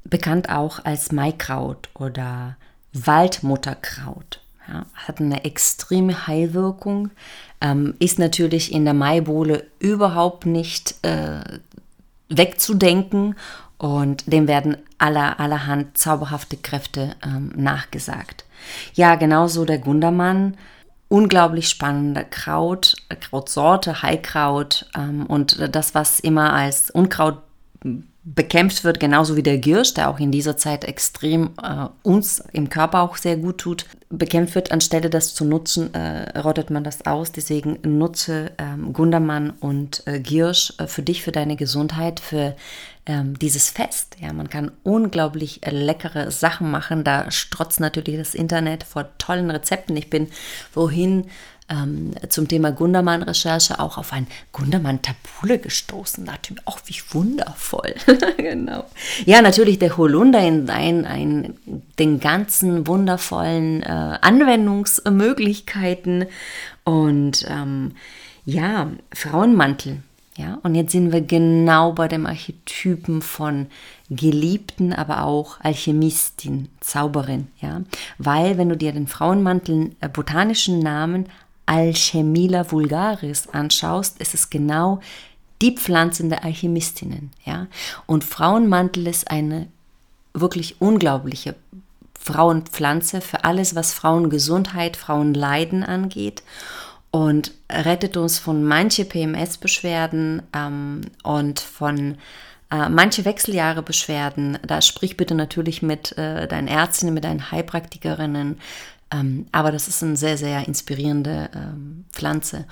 bekannt 0.04 0.48
auch 0.48 0.84
als 0.84 1.12
Maikraut 1.12 1.88
oder 1.94 2.56
Waldmutterkraut. 2.92 4.39
Ja, 4.70 4.86
hat 4.94 5.20
eine 5.20 5.44
extreme 5.44 6.28
Heilwirkung, 6.28 7.10
ähm, 7.60 7.94
ist 7.98 8.18
natürlich 8.18 8.72
in 8.72 8.84
der 8.84 8.94
Maibowle 8.94 9.66
überhaupt 9.80 10.46
nicht 10.46 10.94
äh, 11.02 11.40
wegzudenken 12.28 13.34
und 13.78 14.32
dem 14.32 14.46
werden 14.46 14.76
aller, 14.98 15.40
allerhand 15.40 15.98
zauberhafte 15.98 16.56
Kräfte 16.56 17.16
ähm, 17.24 17.50
nachgesagt. 17.56 18.44
Ja, 18.94 19.16
genauso 19.16 19.64
der 19.64 19.78
Gundermann, 19.78 20.56
unglaublich 21.08 21.68
spannender 21.68 22.22
Kraut, 22.22 22.94
Krautsorte, 23.20 24.02
Heilkraut 24.02 24.88
ähm, 24.96 25.26
und 25.26 25.74
das, 25.74 25.94
was 25.94 26.20
immer 26.20 26.52
als 26.52 26.90
Unkraut 26.90 27.38
bekämpft 28.22 28.84
wird, 28.84 29.00
genauso 29.00 29.36
wie 29.36 29.42
der 29.42 29.58
Girsch, 29.58 29.94
der 29.94 30.10
auch 30.10 30.18
in 30.18 30.30
dieser 30.30 30.56
Zeit 30.56 30.84
extrem 30.84 31.50
äh, 31.62 31.86
uns 32.02 32.42
im 32.52 32.68
Körper 32.68 33.00
auch 33.00 33.16
sehr 33.16 33.36
gut 33.36 33.58
tut, 33.58 33.86
bekämpft 34.10 34.54
wird, 34.54 34.72
anstelle 34.72 35.08
das 35.08 35.34
zu 35.34 35.44
nutzen, 35.44 35.94
äh, 35.94 36.38
rottet 36.38 36.70
man 36.70 36.84
das 36.84 37.06
aus. 37.06 37.32
Deswegen 37.32 37.78
nutze 37.82 38.52
ähm, 38.58 38.92
Gundermann 38.92 39.50
und 39.60 40.02
äh, 40.06 40.20
Giersch 40.20 40.74
äh, 40.78 40.86
für 40.86 41.02
dich, 41.02 41.22
für 41.22 41.32
deine 41.32 41.56
Gesundheit, 41.56 42.20
für 42.20 42.56
ähm, 43.06 43.38
dieses 43.38 43.70
Fest. 43.70 44.16
Ja, 44.20 44.34
man 44.34 44.50
kann 44.50 44.70
unglaublich 44.82 45.66
äh, 45.66 45.70
leckere 45.70 46.30
Sachen 46.30 46.70
machen. 46.70 47.04
Da 47.04 47.30
strotzt 47.30 47.80
natürlich 47.80 48.18
das 48.18 48.34
Internet 48.34 48.84
vor 48.84 49.08
tollen 49.16 49.50
Rezepten. 49.50 49.96
Ich 49.96 50.10
bin 50.10 50.28
wohin 50.74 51.26
ähm, 51.70 52.12
zum 52.28 52.48
Thema 52.48 52.72
Gundermann-Recherche 52.72 53.78
auch 53.78 53.96
auf 53.96 54.12
ein 54.12 54.26
Gundermann-Tabule 54.52 55.58
gestoßen. 55.58 56.26
Da 56.26 56.32
dachte 56.32 56.52
ich 56.52 56.56
mir, 56.56 56.62
ach, 56.66 56.80
wie 56.86 57.00
wundervoll. 57.10 57.94
genau. 58.36 58.84
Ja, 59.24 59.40
natürlich 59.40 59.78
der 59.78 59.96
Holunder 59.96 60.46
in 60.46 60.68
ein, 60.68 61.06
ein, 61.06 61.54
den 61.98 62.20
ganzen 62.20 62.86
wundervollen 62.86 63.82
äh, 63.82 64.18
Anwendungsmöglichkeiten 64.20 66.26
und 66.84 67.46
ähm, 67.48 67.92
ja, 68.44 68.90
Frauenmantel. 69.14 70.02
Ja, 70.36 70.58
und 70.62 70.74
jetzt 70.74 70.92
sind 70.92 71.12
wir 71.12 71.20
genau 71.20 71.92
bei 71.92 72.08
dem 72.08 72.24
Archetypen 72.24 73.20
von 73.20 73.66
Geliebten, 74.08 74.94
aber 74.94 75.24
auch 75.24 75.60
Alchemistin, 75.60 76.68
Zauberin, 76.80 77.48
ja, 77.60 77.82
weil 78.16 78.56
wenn 78.56 78.70
du 78.70 78.76
dir 78.76 78.92
den 78.92 79.06
Frauenmantel 79.06 79.90
äh, 80.00 80.08
botanischen 80.08 80.78
Namen 80.78 81.26
Alchemila 81.70 82.72
vulgaris 82.72 83.48
anschaust, 83.48 84.18
ist 84.18 84.34
es 84.34 84.50
genau 84.50 84.98
die 85.62 85.76
Pflanzen 85.76 86.28
der 86.28 86.44
Alchemistinnen. 86.44 87.30
Ja? 87.44 87.68
Und 88.06 88.24
Frauenmantel 88.24 89.06
ist 89.06 89.30
eine 89.30 89.68
wirklich 90.34 90.80
unglaubliche 90.80 91.54
Frauenpflanze 92.18 93.20
für 93.20 93.44
alles, 93.44 93.76
was 93.76 93.94
Frauengesundheit, 93.94 94.96
Frauenleiden 94.96 95.84
angeht 95.84 96.42
und 97.12 97.52
rettet 97.70 98.16
uns 98.16 98.40
von 98.40 98.64
manche 98.64 99.04
PMS-Beschwerden 99.04 100.42
ähm, 100.52 101.02
und 101.22 101.60
von 101.60 102.18
äh, 102.72 102.88
manche 102.88 103.24
Wechseljahre-Beschwerden. 103.24 104.58
Da 104.66 104.82
sprich 104.82 105.16
bitte 105.16 105.36
natürlich 105.36 105.82
mit 105.82 106.18
äh, 106.18 106.48
deinen 106.48 106.68
Ärztinnen, 106.68 107.14
mit 107.14 107.24
deinen 107.24 107.50
Heilpraktikerinnen, 107.52 108.58
ähm, 109.10 109.46
aber 109.52 109.72
das 109.72 109.88
ist 109.88 110.02
eine 110.02 110.16
sehr, 110.16 110.36
sehr 110.38 110.66
inspirierende 110.66 111.50
ähm, 111.54 112.04
Pflanze. 112.12 112.66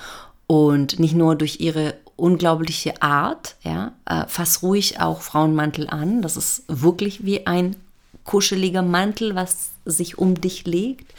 Und 0.46 0.98
nicht 0.98 1.14
nur 1.14 1.36
durch 1.36 1.60
ihre 1.60 1.94
unglaubliche 2.16 3.02
Art, 3.02 3.56
ja, 3.62 3.92
äh, 4.06 4.26
fass 4.26 4.62
ruhig 4.62 5.00
auch 5.00 5.20
Frauenmantel 5.20 5.88
an. 5.88 6.22
Das 6.22 6.36
ist 6.36 6.64
wirklich 6.68 7.24
wie 7.24 7.46
ein 7.46 7.76
kuscheliger 8.24 8.82
Mantel, 8.82 9.34
was 9.34 9.70
sich 9.84 10.18
um 10.18 10.40
dich 10.40 10.66
legt, 10.66 11.14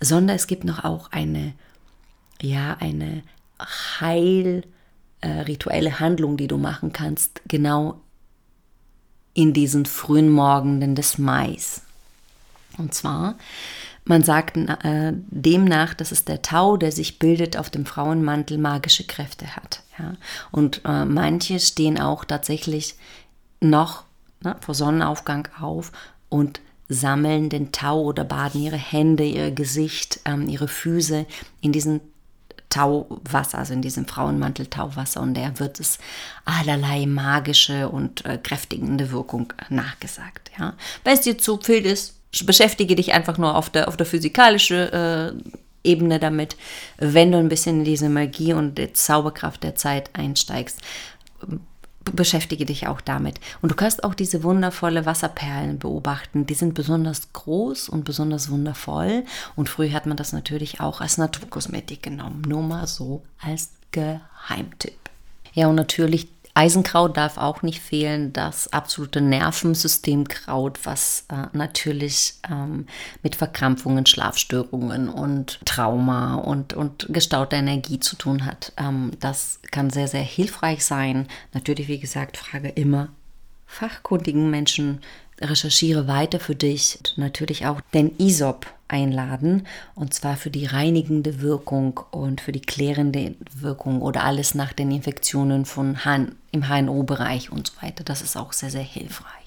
sondern 0.00 0.36
es 0.36 0.46
gibt 0.46 0.64
noch 0.64 0.84
auch 0.84 1.10
eine, 1.12 1.52
ja, 2.40 2.76
eine 2.80 3.22
heil 4.00 4.62
äh, 5.20 5.28
rituelle 5.28 6.00
Handlung, 6.00 6.36
die 6.36 6.48
du 6.48 6.58
machen 6.58 6.92
kannst, 6.92 7.42
genau 7.46 8.00
in 9.34 9.52
diesen 9.52 9.84
frühen 9.84 10.30
Morgenden 10.30 10.94
des 10.94 11.18
Mais. 11.18 11.82
Und 12.78 12.94
zwar 12.94 13.36
man 14.06 14.22
sagt 14.22 14.56
äh, 14.56 15.12
demnach, 15.14 15.92
dass 15.92 16.12
es 16.12 16.24
der 16.24 16.40
Tau, 16.40 16.76
der 16.76 16.92
sich 16.92 17.18
bildet 17.18 17.56
auf 17.56 17.70
dem 17.70 17.84
Frauenmantel, 17.84 18.56
magische 18.56 19.04
Kräfte 19.04 19.56
hat. 19.56 19.82
Ja? 19.98 20.14
Und 20.52 20.80
äh, 20.84 21.04
manche 21.04 21.58
stehen 21.58 21.98
auch 22.00 22.24
tatsächlich 22.24 22.94
noch 23.60 24.04
ne, 24.42 24.56
vor 24.60 24.74
Sonnenaufgang 24.74 25.48
auf 25.60 25.90
und 26.28 26.60
sammeln 26.88 27.48
den 27.48 27.72
Tau 27.72 28.00
oder 28.02 28.22
baden 28.22 28.62
ihre 28.62 28.76
Hände, 28.76 29.24
ihr 29.24 29.50
Gesicht, 29.50 30.20
ähm, 30.24 30.48
ihre 30.48 30.68
Füße 30.68 31.26
in 31.60 31.72
diesen 31.72 32.00
Tauwasser, 32.68 33.58
also 33.58 33.72
in 33.72 33.82
diesem 33.82 34.06
Frauenmantel-Tauwasser 34.06 35.20
und 35.20 35.34
der 35.34 35.58
wird 35.58 35.80
es 35.80 35.98
allerlei 36.44 37.06
magische 37.06 37.88
und 37.88 38.24
äh, 38.24 38.38
kräftigende 38.38 39.10
Wirkung 39.10 39.52
nachgesagt. 39.68 40.52
Ja. 40.58 40.74
Wenn 41.02 41.14
es 41.14 41.22
dir 41.22 41.38
zu 41.38 41.58
viel 41.58 41.84
ist, 41.86 42.15
beschäftige 42.44 42.96
dich 42.96 43.14
einfach 43.14 43.38
nur 43.38 43.56
auf 43.56 43.70
der, 43.70 43.88
auf 43.88 43.96
der 43.96 44.06
physikalischen 44.06 44.92
äh, 44.92 45.32
Ebene 45.86 46.18
damit, 46.18 46.56
wenn 46.98 47.32
du 47.32 47.38
ein 47.38 47.48
bisschen 47.48 47.78
in 47.78 47.84
diese 47.84 48.08
Magie 48.08 48.52
und 48.52 48.76
die 48.76 48.92
Zauberkraft 48.92 49.62
der 49.62 49.76
Zeit 49.76 50.10
einsteigst. 50.14 50.80
Beschäftige 52.12 52.66
dich 52.66 52.86
auch 52.86 53.00
damit. 53.00 53.40
Und 53.62 53.72
du 53.72 53.74
kannst 53.74 54.04
auch 54.04 54.14
diese 54.14 54.42
wundervolle 54.42 55.06
Wasserperlen 55.06 55.78
beobachten. 55.78 56.46
Die 56.46 56.54
sind 56.54 56.74
besonders 56.74 57.32
groß 57.32 57.88
und 57.88 58.04
besonders 58.04 58.50
wundervoll. 58.50 59.24
Und 59.56 59.68
früher 59.68 59.92
hat 59.92 60.06
man 60.06 60.16
das 60.16 60.32
natürlich 60.32 60.80
auch 60.80 61.00
als 61.00 61.18
Naturkosmetik 61.18 62.02
genommen. 62.02 62.42
Nur 62.46 62.62
mal 62.62 62.86
so 62.86 63.22
als 63.40 63.70
Geheimtipp. 63.90 64.98
Ja, 65.52 65.68
und 65.68 65.74
natürlich 65.74 66.28
Eisenkraut 66.56 67.18
darf 67.18 67.36
auch 67.36 67.60
nicht 67.60 67.82
fehlen, 67.82 68.32
das 68.32 68.72
absolute 68.72 69.20
Nervensystemkraut, 69.20 70.80
was 70.84 71.26
äh, 71.28 71.48
natürlich 71.52 72.34
ähm, 72.50 72.86
mit 73.22 73.36
Verkrampfungen, 73.36 74.06
Schlafstörungen 74.06 75.10
und 75.10 75.60
Trauma 75.66 76.36
und, 76.36 76.72
und 76.72 77.08
gestauter 77.10 77.58
Energie 77.58 78.00
zu 78.00 78.16
tun 78.16 78.46
hat. 78.46 78.72
Ähm, 78.78 79.10
das 79.20 79.60
kann 79.70 79.90
sehr, 79.90 80.08
sehr 80.08 80.22
hilfreich 80.22 80.82
sein. 80.82 81.28
Natürlich, 81.52 81.88
wie 81.88 82.00
gesagt, 82.00 82.38
frage 82.38 82.70
immer 82.70 83.08
fachkundigen 83.66 84.50
Menschen, 84.50 85.02
recherchiere 85.40 86.08
weiter 86.08 86.40
für 86.40 86.54
dich. 86.54 86.98
Natürlich 87.16 87.66
auch 87.66 87.82
den 87.92 88.16
ISOP 88.18 88.66
einladen 88.88 89.66
und 89.94 90.14
zwar 90.14 90.36
für 90.36 90.50
die 90.50 90.66
reinigende 90.66 91.40
Wirkung 91.40 92.00
und 92.10 92.40
für 92.40 92.52
die 92.52 92.60
klärende 92.60 93.34
Wirkung 93.54 94.02
oder 94.02 94.24
alles 94.24 94.54
nach 94.54 94.72
den 94.72 94.90
Infektionen 94.90 95.64
von 95.64 96.04
HN, 96.04 96.34
im 96.52 96.68
HNO-Bereich 96.68 97.50
und 97.50 97.68
so 97.68 97.82
weiter. 97.82 98.04
Das 98.04 98.22
ist 98.22 98.36
auch 98.36 98.52
sehr, 98.52 98.70
sehr 98.70 98.82
hilfreich. 98.82 99.46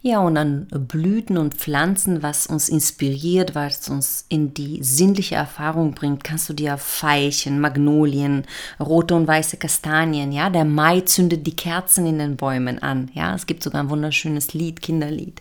Ja, 0.00 0.20
und 0.20 0.36
an 0.36 0.68
Blüten 0.70 1.36
und 1.36 1.54
Pflanzen, 1.54 2.22
was 2.22 2.46
uns 2.46 2.68
inspiriert, 2.68 3.56
was 3.56 3.88
uns 3.88 4.26
in 4.28 4.54
die 4.54 4.78
sinnliche 4.80 5.34
Erfahrung 5.34 5.92
bringt, 5.92 6.22
kannst 6.22 6.48
du 6.48 6.52
dir 6.52 6.78
Veilchen, 6.78 7.60
Magnolien, 7.60 8.44
rote 8.78 9.16
und 9.16 9.26
weiße 9.26 9.56
Kastanien, 9.56 10.30
ja, 10.30 10.50
der 10.50 10.64
Mai 10.64 11.00
zündet 11.00 11.48
die 11.48 11.56
Kerzen 11.56 12.06
in 12.06 12.20
den 12.20 12.36
Bäumen 12.36 12.80
an, 12.80 13.10
ja, 13.12 13.34
es 13.34 13.46
gibt 13.46 13.64
sogar 13.64 13.82
ein 13.82 13.90
wunderschönes 13.90 14.54
Lied, 14.54 14.82
Kinderlied. 14.82 15.40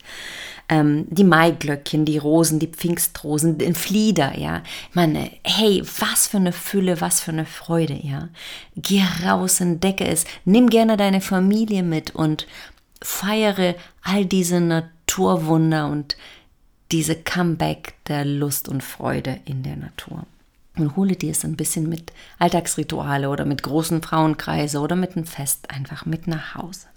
Ähm, 0.70 1.06
die 1.10 1.24
Maiglöckchen, 1.24 2.04
die 2.04 2.18
Rosen, 2.18 2.60
die 2.60 2.68
Pfingstrosen, 2.68 3.58
den 3.58 3.74
Flieder, 3.74 4.38
ja. 4.38 4.64
Ich 4.90 4.96
meine, 4.96 5.32
hey, 5.44 5.82
was 6.00 6.28
für 6.28 6.38
eine 6.38 6.52
Fülle, 6.52 7.00
was 7.00 7.22
für 7.22 7.32
eine 7.32 7.46
Freude, 7.46 7.98
ja. 8.02 8.28
Geh 8.76 9.02
raus, 9.26 9.62
entdecke 9.62 10.06
es, 10.06 10.26
nimm 10.44 10.70
gerne 10.70 10.98
deine 10.98 11.22
Familie 11.22 11.84
mit 11.84 12.14
und 12.14 12.48
feiere 13.02 13.76
all 14.02 14.26
diese 14.26 14.60
Naturwunder 14.60 15.88
und 15.88 16.18
diese 16.92 17.16
Comeback 17.16 17.96
der 18.08 18.26
Lust 18.26 18.70
und 18.70 18.84
Freude 18.84 19.40
in 19.46 19.64
der 19.64 19.76
Natur. 19.76 20.26
Und 20.78 20.96
hole 20.96 21.16
dir 21.16 21.32
es 21.32 21.44
ein 21.44 21.56
bisschen 21.56 21.90
mit 21.90 22.14
Alltagsrituale 22.40 23.30
oder 23.30 23.46
mit 23.46 23.64
großen 23.64 24.02
Frauenkreise 24.02 24.80
oder 24.80 24.96
mit 24.96 25.16
einem 25.16 25.26
Fest 25.26 25.70
einfach 25.72 26.06
mit 26.06 26.28
nach 26.28 26.56
Hause. 26.56 26.88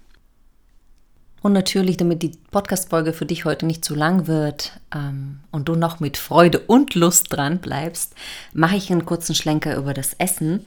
Und 1.43 1.53
natürlich, 1.53 1.97
damit 1.97 2.23
die 2.23 2.33
Podcast-Folge 2.51 3.13
für 3.13 3.25
dich 3.25 3.45
heute 3.45 3.65
nicht 3.65 3.85
zu 3.85 3.95
lang 3.95 4.27
wird 4.27 4.73
ähm, 4.95 5.41
und 5.51 5.69
du 5.69 5.75
noch 5.75 5.99
mit 5.99 6.19
Freude 6.19 6.59
und 6.59 6.95
Lust 6.95 7.27
dran 7.31 7.59
bleibst, 7.59 8.15
mache 8.53 8.77
ich 8.77 8.91
einen 8.91 9.07
kurzen 9.07 9.35
Schlenker 9.35 9.77
über 9.77 9.95
das 9.95 10.15
Essen. 10.15 10.67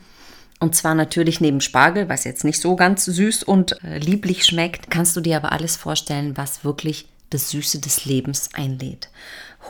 Und 0.60 0.76
zwar 0.76 0.96
natürlich 0.96 1.42
neben 1.42 1.62
Spargel, 1.62 2.10
was 2.10 2.24
jetzt 2.24 2.44
nicht 2.44 2.60
so 2.60 2.76
ganz 2.76 3.06
süß 3.06 3.44
und 3.44 3.84
äh, 3.84 4.00
lieblich 4.00 4.46
schmeckt, 4.46 4.90
kannst 4.90 5.16
du 5.16 5.22
dir 5.22 5.38
aber 5.38 5.52
alles 5.52 5.76
vorstellen, 5.76 6.38
was 6.38 6.64
wirklich 6.64 7.08
das 7.30 7.50
Süße 7.50 7.80
des 7.80 8.06
Lebens 8.06 8.50
einlädt. 8.54 9.10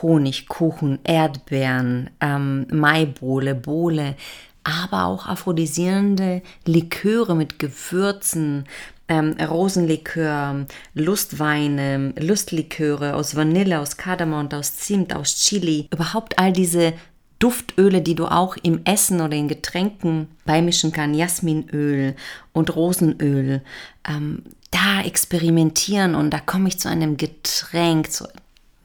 Honig, 0.02 0.48
Kuchen, 0.48 0.98
Erdbeeren, 1.04 2.10
ähm, 2.20 2.66
Maibohle, 2.70 3.54
Bohle, 3.54 4.16
aber 4.64 5.04
auch 5.04 5.26
aphrodisierende 5.26 6.42
Liköre 6.64 7.34
mit 7.34 7.58
Gewürzen, 7.58 8.66
ähm, 9.08 9.34
Rosenlikör, 9.40 10.66
Lustweine, 10.94 12.14
Lustliköre 12.18 13.14
aus 13.14 13.36
Vanille, 13.36 13.80
aus 13.80 13.96
Kardamom, 13.96 14.48
aus 14.52 14.76
Zimt, 14.76 15.14
aus 15.14 15.34
Chili. 15.36 15.88
Überhaupt 15.92 16.38
all 16.38 16.52
diese 16.52 16.94
Duftöle, 17.38 18.00
die 18.00 18.14
du 18.14 18.26
auch 18.26 18.56
im 18.62 18.80
Essen 18.84 19.20
oder 19.20 19.36
in 19.36 19.48
Getränken 19.48 20.28
beimischen 20.46 20.92
kannst, 20.92 21.18
Jasminöl 21.18 22.14
und 22.52 22.74
Rosenöl, 22.74 23.62
ähm, 24.08 24.42
da 24.70 25.02
experimentieren 25.02 26.14
und 26.14 26.30
da 26.30 26.40
komme 26.40 26.68
ich 26.68 26.80
zu 26.80 26.88
einem 26.88 27.16
Getränk, 27.16 28.10
zu, 28.10 28.26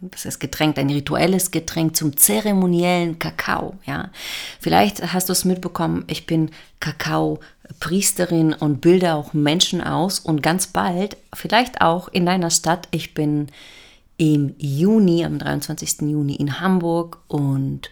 das 0.01 0.25
ist 0.25 0.39
Getränk, 0.39 0.77
ein 0.77 0.89
rituelles 0.89 1.51
Getränk 1.51 1.95
zum 1.95 2.15
zeremoniellen 2.15 3.19
Kakao. 3.19 3.75
Ja, 3.85 4.09
vielleicht 4.59 5.13
hast 5.13 5.29
du 5.29 5.33
es 5.33 5.45
mitbekommen. 5.45 6.05
Ich 6.07 6.25
bin 6.25 6.51
Kakao-Priesterin 6.79 8.53
und 8.53 8.81
bilde 8.81 9.13
auch 9.13 9.33
Menschen 9.33 9.81
aus 9.81 10.19
und 10.19 10.41
ganz 10.41 10.67
bald, 10.67 11.17
vielleicht 11.33 11.81
auch 11.81 12.07
in 12.07 12.25
deiner 12.25 12.49
Stadt. 12.49 12.87
Ich 12.91 13.13
bin 13.13 13.47
im 14.17 14.55
Juni, 14.57 15.25
am 15.25 15.39
23. 15.39 16.01
Juni 16.01 16.35
in 16.35 16.59
Hamburg 16.59 17.19
und 17.27 17.89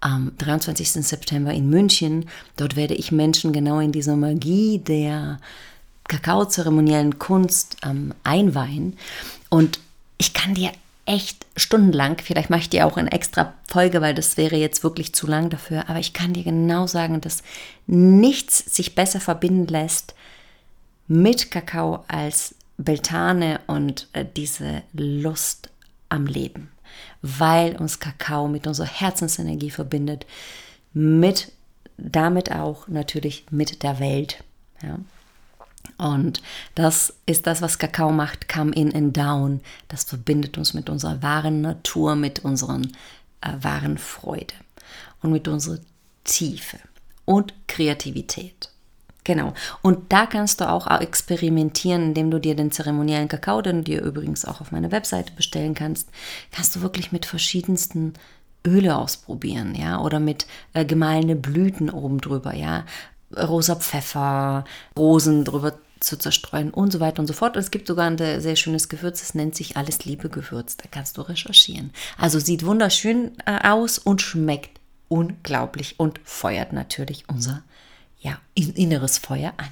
am 0.00 0.32
23. 0.38 0.92
September 0.92 1.52
in 1.52 1.68
München. 1.68 2.28
Dort 2.56 2.76
werde 2.76 2.94
ich 2.94 3.12
Menschen 3.12 3.52
genau 3.52 3.80
in 3.80 3.92
dieser 3.92 4.16
Magie 4.16 4.78
der 4.78 5.38
Kakaozeremoniellen 6.04 7.18
Kunst 7.18 7.76
ähm, 7.84 8.14
einweihen. 8.24 8.96
Und 9.48 9.78
ich 10.18 10.32
kann 10.32 10.54
dir 10.54 10.72
echt 11.10 11.44
stundenlang, 11.56 12.18
vielleicht 12.22 12.50
mache 12.50 12.60
ich 12.60 12.70
dir 12.70 12.86
auch 12.86 12.96
eine 12.96 13.10
extra 13.10 13.54
Folge, 13.66 14.00
weil 14.00 14.14
das 14.14 14.36
wäre 14.36 14.56
jetzt 14.56 14.84
wirklich 14.84 15.12
zu 15.12 15.26
lang 15.26 15.50
dafür, 15.50 15.88
aber 15.88 15.98
ich 15.98 16.12
kann 16.12 16.32
dir 16.32 16.44
genau 16.44 16.86
sagen, 16.86 17.20
dass 17.20 17.42
nichts 17.88 18.58
sich 18.58 18.94
besser 18.94 19.20
verbinden 19.20 19.66
lässt 19.66 20.14
mit 21.08 21.50
Kakao 21.50 22.04
als 22.06 22.54
Beltane 22.78 23.60
und 23.66 24.06
äh, 24.12 24.24
diese 24.36 24.82
Lust 24.92 25.70
am 26.08 26.26
Leben, 26.26 26.70
weil 27.22 27.76
uns 27.76 27.98
Kakao 27.98 28.46
mit 28.46 28.68
unserer 28.68 28.86
Herzensenergie 28.86 29.70
verbindet, 29.70 30.26
mit 30.92 31.50
damit 31.98 32.52
auch 32.52 32.86
natürlich 32.86 33.46
mit 33.50 33.82
der 33.82 33.98
Welt. 33.98 34.44
Ja. 34.82 34.98
Und 36.00 36.40
das 36.74 37.12
ist 37.26 37.46
das, 37.46 37.60
was 37.60 37.78
Kakao 37.78 38.10
macht, 38.10 38.48
Come 38.48 38.72
In 38.72 38.94
and 38.94 39.14
Down. 39.14 39.60
Das 39.88 40.04
verbindet 40.04 40.56
uns 40.56 40.72
mit 40.72 40.88
unserer 40.88 41.22
wahren 41.22 41.60
Natur, 41.60 42.14
mit 42.14 42.38
unserer 42.38 42.80
äh, 43.42 43.52
wahren 43.60 43.98
Freude 43.98 44.54
und 45.20 45.30
mit 45.30 45.46
unserer 45.46 45.78
Tiefe 46.24 46.78
und 47.26 47.52
Kreativität. 47.68 48.70
Genau. 49.24 49.52
Und 49.82 50.10
da 50.10 50.24
kannst 50.24 50.62
du 50.62 50.70
auch 50.70 50.86
experimentieren, 50.86 52.02
indem 52.02 52.30
du 52.30 52.38
dir 52.40 52.56
den 52.56 52.72
zeremoniellen 52.72 53.28
Kakao, 53.28 53.60
den 53.60 53.78
du 53.78 53.82
dir 53.84 54.02
übrigens 54.02 54.46
auch 54.46 54.62
auf 54.62 54.72
meiner 54.72 54.92
Webseite 54.92 55.34
bestellen 55.34 55.74
kannst, 55.74 56.08
kannst 56.50 56.74
du 56.74 56.80
wirklich 56.80 57.12
mit 57.12 57.26
verschiedensten 57.26 58.14
Öle 58.66 58.96
ausprobieren, 58.96 59.74
ja, 59.74 60.00
oder 60.00 60.18
mit 60.18 60.46
äh, 60.72 60.86
gemahlene 60.86 61.36
Blüten 61.36 61.90
oben 61.90 62.22
drüber, 62.22 62.54
ja, 62.54 62.84
rosa 63.36 63.76
Pfeffer, 63.76 64.64
Rosen 64.96 65.44
drüber 65.44 65.74
zu 66.00 66.16
zerstreuen 66.16 66.70
und 66.70 66.92
so 66.92 67.00
weiter 67.00 67.20
und 67.20 67.26
so 67.26 67.32
fort. 67.32 67.56
Und 67.56 67.62
es 67.62 67.70
gibt 67.70 67.86
sogar 67.86 68.06
ein 68.06 68.18
sehr 68.18 68.56
schönes 68.56 68.88
Gewürz, 68.88 69.20
das 69.20 69.34
nennt 69.34 69.54
sich 69.54 69.76
Alles 69.76 70.04
Liebe 70.04 70.28
Gewürz. 70.28 70.76
Da 70.76 70.84
kannst 70.90 71.16
du 71.16 71.22
recherchieren. 71.22 71.92
Also 72.18 72.38
sieht 72.38 72.64
wunderschön 72.64 73.32
äh, 73.46 73.68
aus 73.68 73.98
und 73.98 74.22
schmeckt 74.22 74.80
unglaublich 75.08 75.98
und 75.98 76.20
feuert 76.24 76.72
natürlich 76.72 77.28
unser 77.28 77.62
ja, 78.20 78.38
inneres 78.54 79.18
Feuer 79.18 79.52
an. 79.56 79.68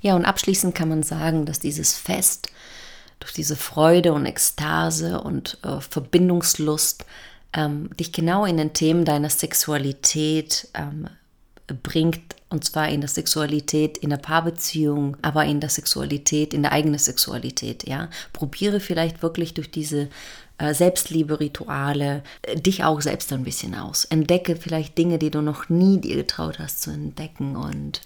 Ja, 0.00 0.16
und 0.16 0.24
abschließend 0.24 0.74
kann 0.74 0.88
man 0.88 1.02
sagen, 1.02 1.46
dass 1.46 1.58
dieses 1.58 1.94
Fest 1.94 2.48
durch 3.18 3.32
diese 3.32 3.54
Freude 3.54 4.12
und 4.14 4.24
Ekstase 4.24 5.20
und 5.20 5.58
äh, 5.62 5.80
Verbindungslust 5.80 7.04
ähm, 7.52 7.94
dich 7.96 8.12
genau 8.12 8.46
in 8.46 8.56
den 8.56 8.72
Themen 8.72 9.04
deiner 9.04 9.28
Sexualität 9.28 10.68
ähm, 10.74 11.08
bringt, 11.82 12.36
und 12.50 12.64
zwar 12.64 12.88
in 12.88 13.00
der 13.00 13.08
Sexualität, 13.08 13.96
in 13.98 14.10
der 14.10 14.16
Paarbeziehung, 14.16 15.16
aber 15.22 15.44
in 15.44 15.60
der 15.60 15.70
Sexualität, 15.70 16.52
in 16.52 16.62
der 16.62 16.72
eigenen 16.72 16.98
Sexualität, 16.98 17.88
ja. 17.88 18.10
Probiere 18.32 18.80
vielleicht 18.80 19.22
wirklich 19.22 19.54
durch 19.54 19.70
diese 19.70 20.08
äh, 20.58 20.74
Selbstliebe-Rituale 20.74 22.22
äh, 22.42 22.60
dich 22.60 22.84
auch 22.84 23.00
selbst 23.00 23.32
ein 23.32 23.44
bisschen 23.44 23.74
aus. 23.74 24.04
Entdecke 24.04 24.56
vielleicht 24.56 24.98
Dinge, 24.98 25.18
die 25.18 25.30
du 25.30 25.40
noch 25.40 25.68
nie 25.68 25.98
dir 26.00 26.16
getraut 26.16 26.58
hast 26.58 26.82
zu 26.82 26.90
entdecken 26.90 27.56
und 27.56 28.02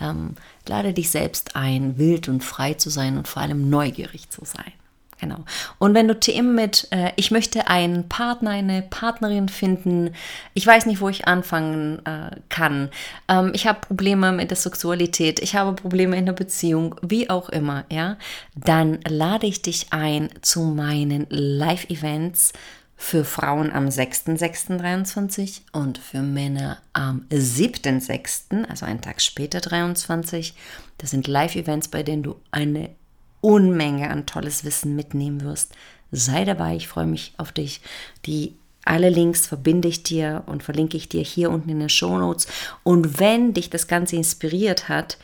ähm, 0.00 0.36
lade 0.66 0.94
dich 0.94 1.10
selbst 1.10 1.56
ein, 1.56 1.98
wild 1.98 2.28
und 2.28 2.44
frei 2.44 2.74
zu 2.74 2.90
sein 2.90 3.18
und 3.18 3.26
vor 3.26 3.42
allem 3.42 3.68
neugierig 3.68 4.30
zu 4.30 4.44
sein. 4.44 4.72
Genau. 5.20 5.44
Und 5.78 5.94
wenn 5.94 6.06
du 6.06 6.18
Themen 6.18 6.54
mit, 6.54 6.86
äh, 6.90 7.10
ich 7.16 7.30
möchte 7.30 7.66
einen 7.66 8.08
Partner, 8.08 8.50
eine 8.50 8.82
Partnerin 8.82 9.48
finden, 9.48 10.14
ich 10.54 10.64
weiß 10.64 10.86
nicht, 10.86 11.00
wo 11.00 11.08
ich 11.08 11.26
anfangen 11.26 12.04
äh, 12.06 12.36
kann, 12.48 12.90
ähm, 13.28 13.50
ich 13.52 13.66
habe 13.66 13.80
Probleme 13.80 14.30
mit 14.30 14.50
der 14.50 14.56
Sexualität, 14.56 15.40
ich 15.40 15.56
habe 15.56 15.72
Probleme 15.72 16.16
in 16.16 16.26
der 16.26 16.34
Beziehung, 16.34 16.94
wie 17.02 17.30
auch 17.30 17.48
immer, 17.48 17.84
ja, 17.90 18.16
dann 18.54 19.00
lade 19.08 19.48
ich 19.48 19.60
dich 19.62 19.88
ein 19.90 20.28
zu 20.40 20.60
meinen 20.60 21.26
Live-Events 21.30 22.52
für 22.96 23.24
Frauen 23.24 23.72
am 23.72 23.86
6.6.23 23.86 25.62
und 25.72 25.98
für 25.98 26.20
Männer 26.20 26.78
am 26.92 27.24
7.6., 27.30 28.68
also 28.68 28.86
einen 28.86 29.00
Tag 29.00 29.20
später 29.20 29.60
23. 29.60 30.54
Das 30.98 31.10
sind 31.10 31.26
Live-Events, 31.26 31.88
bei 31.88 32.02
denen 32.02 32.24
du 32.24 32.36
eine 32.50 32.90
Unmenge 33.40 34.10
an 34.10 34.26
tolles 34.26 34.64
Wissen 34.64 34.96
mitnehmen 34.96 35.42
wirst. 35.42 35.74
Sei 36.10 36.44
dabei, 36.44 36.76
ich 36.76 36.88
freue 36.88 37.06
mich 37.06 37.34
auf 37.36 37.52
dich. 37.52 37.80
Die 38.26 38.56
alle 38.88 39.10
Links 39.10 39.46
verbinde 39.46 39.86
ich 39.86 40.02
dir 40.02 40.44
und 40.46 40.62
verlinke 40.62 40.96
ich 40.96 41.10
dir 41.10 41.22
hier 41.22 41.50
unten 41.50 41.68
in 41.68 41.78
den 41.78 41.90
Show 41.90 42.16
Notes. 42.16 42.46
Und 42.84 43.20
wenn 43.20 43.52
dich 43.52 43.68
das 43.68 43.86
Ganze 43.86 44.16
inspiriert 44.16 44.88
hat 44.88 45.18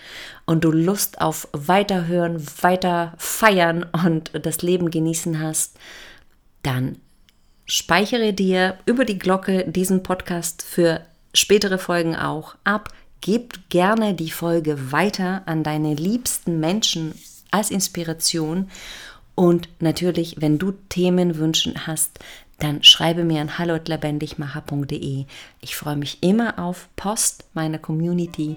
und 0.45 0.65
du 0.65 0.71
Lust 0.71 1.21
auf 1.23 1.49
Weiterhören, 1.53 2.47
weiter 2.61 3.15
feiern 3.17 3.87
und 4.05 4.33
das 4.35 4.61
Leben 4.61 4.91
genießen 4.91 5.41
hast, 5.41 5.79
dann 6.63 6.99
speichere 7.65 8.35
dir 8.35 8.77
über 8.85 9.07
die 9.07 9.19
Glocke 9.19 9.65
diesen 9.67 10.03
Podcast 10.03 10.63
für 10.63 11.01
spätere 11.33 11.79
Folgen 11.79 12.17
auch 12.17 12.57
ab. 12.65 12.91
Gib 13.23 13.71
gerne 13.71 14.13
die 14.13 14.31
Folge 14.31 14.93
weiter 14.93 15.43
an 15.47 15.63
deine 15.63 15.95
liebsten 15.95 16.61
Menschen 16.61 17.15
als 17.55 17.71
Inspiration. 17.71 18.69
Und 19.37 19.69
natürlich, 19.81 20.37
wenn 20.41 20.59
du 20.59 20.73
Themenwünschen 20.89 21.87
hast, 21.87 22.19
dann 22.59 22.83
schreibe 22.83 23.25
mir 23.25 23.41
an 23.41 23.59
hallo.lebendigmacher.de. 23.59 25.25
Ich 25.61 25.77
freue 25.77 25.97
mich 25.97 26.23
immer 26.23 26.59
auf 26.59 26.89
Post 26.97 27.45
meiner 27.55 27.79
Community 27.79 28.57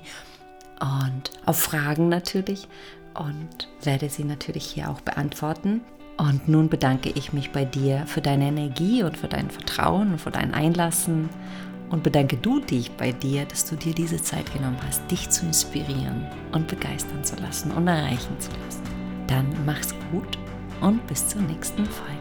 und 0.79 1.31
auf 1.45 1.59
Fragen 1.59 2.09
natürlich 2.09 2.67
und 3.13 3.67
werde 3.83 4.09
sie 4.09 4.23
natürlich 4.23 4.65
hier 4.65 4.89
auch 4.89 5.01
beantworten. 5.01 5.81
Und 6.17 6.47
nun 6.47 6.67
bedanke 6.67 7.11
ich 7.13 7.33
mich 7.33 7.51
bei 7.51 7.65
dir 7.65 8.03
für 8.07 8.21
deine 8.21 8.47
Energie 8.47 9.03
und 9.03 9.17
für 9.17 9.27
dein 9.27 9.51
Vertrauen 9.51 10.13
und 10.13 10.21
für 10.21 10.31
dein 10.31 10.53
Einlassen 10.53 11.29
und 11.89 12.03
bedanke 12.03 12.37
du 12.37 12.59
dich 12.59 12.91
bei 12.91 13.11
dir, 13.11 13.45
dass 13.45 13.65
du 13.65 13.75
dir 13.75 13.93
diese 13.93 14.21
Zeit 14.21 14.51
genommen 14.53 14.77
hast, 14.85 15.09
dich 15.09 15.29
zu 15.29 15.45
inspirieren 15.45 16.27
und 16.51 16.67
begeistern 16.67 17.23
zu 17.23 17.35
lassen 17.37 17.71
und 17.71 17.87
erreichen 17.87 18.39
zu 18.39 18.49
lassen. 18.51 18.83
Dann 19.27 19.45
mach's 19.65 19.93
gut 20.11 20.37
und 20.81 21.05
bis 21.07 21.27
zur 21.27 21.41
nächsten 21.41 21.85
Folge. 21.85 22.16